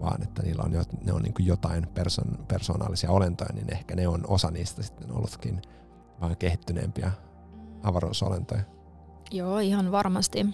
vaan 0.00 0.22
että 0.22 0.42
niillä 0.42 0.62
on, 0.62 0.72
jo, 0.72 0.82
ne 1.04 1.12
on 1.12 1.22
niin 1.22 1.46
jotain 1.46 1.86
person, 1.86 2.44
persoonallisia 2.48 3.10
olentoja, 3.10 3.52
niin 3.54 3.72
ehkä 3.72 3.96
ne 3.96 4.08
on 4.08 4.24
osa 4.28 4.50
niistä 4.50 4.82
sitten 4.82 5.12
ollutkin 5.12 5.62
vähän 6.20 6.36
kehittyneempiä 6.36 7.12
avaruusolentoja. 7.82 8.62
Joo, 9.30 9.58
ihan 9.58 9.92
varmasti. 9.92 10.46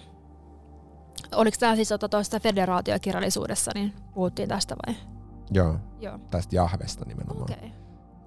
Oliko 1.35 1.57
tämä 1.59 1.75
siis 1.75 1.89
tuosta 2.09 2.39
federaatiokirjallisuudessa, 2.39 3.71
niin 3.75 3.93
puhuttiin 4.13 4.49
tästä 4.49 4.75
vai? 4.87 5.12
Joo, 5.51 5.75
Joo. 5.99 6.19
tästä 6.31 6.55
Jahvesta 6.55 7.05
nimenomaan. 7.05 7.53
Okay. 7.53 7.69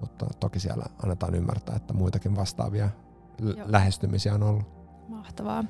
Mutta 0.01 0.25
toki 0.39 0.59
siellä 0.59 0.85
annetaan 1.03 1.35
ymmärtää, 1.35 1.75
että 1.75 1.93
muitakin 1.93 2.35
vastaavia 2.35 2.89
l- 3.41 3.51
lähestymisiä 3.65 4.33
on 4.33 4.43
ollut. 4.43 4.65
Mahtavaa. 5.07 5.63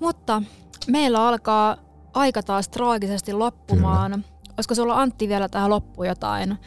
Mutta 0.00 0.42
meillä 0.90 1.28
alkaa 1.28 1.76
aika 2.14 2.42
taas 2.42 2.68
traagisesti 2.68 3.32
loppumaan. 3.32 4.10
Kyllä. 4.12 4.24
Olisiko 4.56 4.74
sulla 4.74 5.00
Antti 5.00 5.28
vielä 5.28 5.48
tähän 5.48 5.70
loppuun 5.70 6.06
jotain 6.06 6.58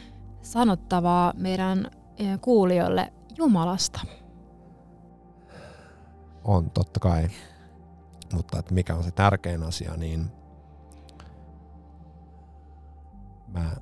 sanottavaa 0.42 1.32
meidän 1.36 1.90
eh, 2.16 2.40
kuulijoille 2.40 3.12
Jumalasta? 3.38 4.00
On 6.44 6.70
totta 6.70 7.00
kai. 7.00 7.28
Mutta 8.32 8.58
että 8.58 8.74
mikä 8.74 8.94
on 8.94 9.04
se 9.04 9.10
tärkein 9.10 9.62
asia, 9.62 9.96
niin 9.96 10.30
mä 13.52 13.76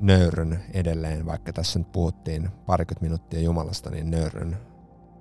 nöyryn 0.00 0.64
edelleen, 0.72 1.26
vaikka 1.26 1.52
tässä 1.52 1.78
nyt 1.78 1.92
puhuttiin 1.92 2.48
parikymmentä 2.66 3.02
minuuttia 3.04 3.40
Jumalasta, 3.40 3.90
niin 3.90 4.10
nöyryn 4.10 4.56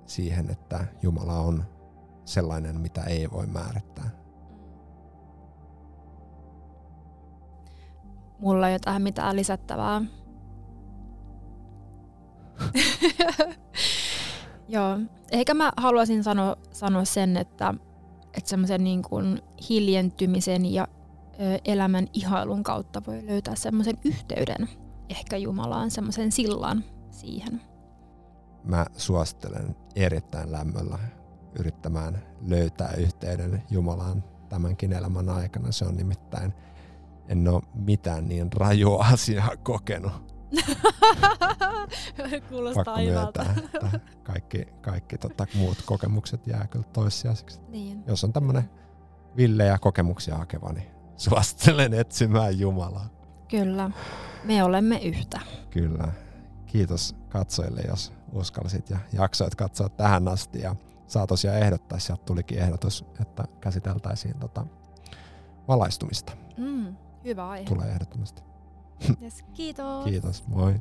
siihen, 0.05 0.49
että 0.49 0.85
Jumala 1.01 1.39
on 1.39 1.65
sellainen, 2.25 2.79
mitä 2.81 3.03
ei 3.03 3.31
voi 3.31 3.47
määrittää. 3.47 4.09
Mulla 8.39 8.67
ei 8.67 8.73
ole 8.73 8.79
tähän 8.79 9.01
mitään 9.01 9.35
lisättävää. 9.35 10.01
Joo, 14.67 14.99
ehkä 15.31 15.53
mä 15.53 15.71
haluaisin 15.77 16.23
sanoa, 16.23 16.55
sanoa 16.71 17.05
sen, 17.05 17.37
että, 17.37 17.73
että 18.37 18.49
semmoisen 18.49 18.83
niin 18.83 19.01
kuin 19.01 19.41
hiljentymisen 19.69 20.73
ja 20.73 20.87
elämän 21.65 22.07
ihailun 22.13 22.63
kautta 22.63 23.01
voi 23.07 23.25
löytää 23.25 23.55
semmoisen 23.55 23.97
yhteyden 24.03 24.69
ehkä 25.09 25.37
Jumalaan, 25.37 25.91
semmoisen 25.91 26.31
sillan 26.31 26.83
siihen. 27.11 27.61
Mä 28.63 28.85
suosittelen 28.97 29.75
erittäin 29.95 30.51
lämmöllä 30.51 30.99
yrittämään 31.59 32.23
löytää 32.41 32.93
yhteyden 32.93 33.63
Jumalaan 33.69 34.23
tämänkin 34.49 34.93
elämän 34.93 35.29
aikana. 35.29 35.71
Se 35.71 35.85
on 35.85 35.95
nimittäin, 35.95 36.53
en 37.27 37.47
ole 37.47 37.61
mitään 37.73 38.27
niin 38.27 38.53
rajua 38.53 39.05
asiaa 39.13 39.57
kokenut. 39.63 40.11
Kuulostaa 42.49 42.83
Pakko 42.83 43.01
myöntää, 43.01 43.55
että 43.73 43.99
kaikki, 44.23 44.65
kaikki 44.81 45.17
tota, 45.17 45.47
muut 45.55 45.77
kokemukset 45.85 46.47
jää 46.47 46.67
kyllä 46.67 46.85
toissijaisiksi. 46.93 47.59
Niin. 47.67 48.03
Jos 48.07 48.23
on 48.23 48.33
tämmöinen 48.33 48.69
villejä 49.37 49.77
kokemuksia 49.77 50.37
hakeva, 50.37 50.73
niin 50.73 50.96
suosittelen 51.17 51.93
etsimään 51.93 52.59
Jumalaa. 52.59 53.09
Kyllä, 53.47 53.91
me 54.43 54.63
olemme 54.63 54.97
yhtä. 54.97 55.39
Kyllä. 55.69 56.07
Kiitos 56.65 57.15
katsojille, 57.29 57.81
jos 57.87 58.13
uskalsit 58.33 58.89
ja 58.89 58.97
jaksoit 59.13 59.55
katsoa 59.55 59.89
tähän 59.89 60.27
asti. 60.27 60.61
Ja 60.61 60.75
saa 61.07 61.27
tosiaan 61.27 61.57
ehdottaa, 61.57 61.99
sieltä 61.99 62.23
tulikin 62.25 62.59
ehdotus, 62.59 63.05
että 63.21 63.43
käsiteltäisiin 63.61 64.39
tota 64.39 64.65
valaistumista. 65.67 66.33
Mm, 66.57 66.95
hyvä 67.23 67.49
aihe. 67.49 67.65
Tulee 67.65 67.87
ehdottomasti. 67.87 68.41
Yes, 69.21 69.43
kiitos. 69.53 70.03
Kiitos, 70.05 70.47
moi. 70.47 70.75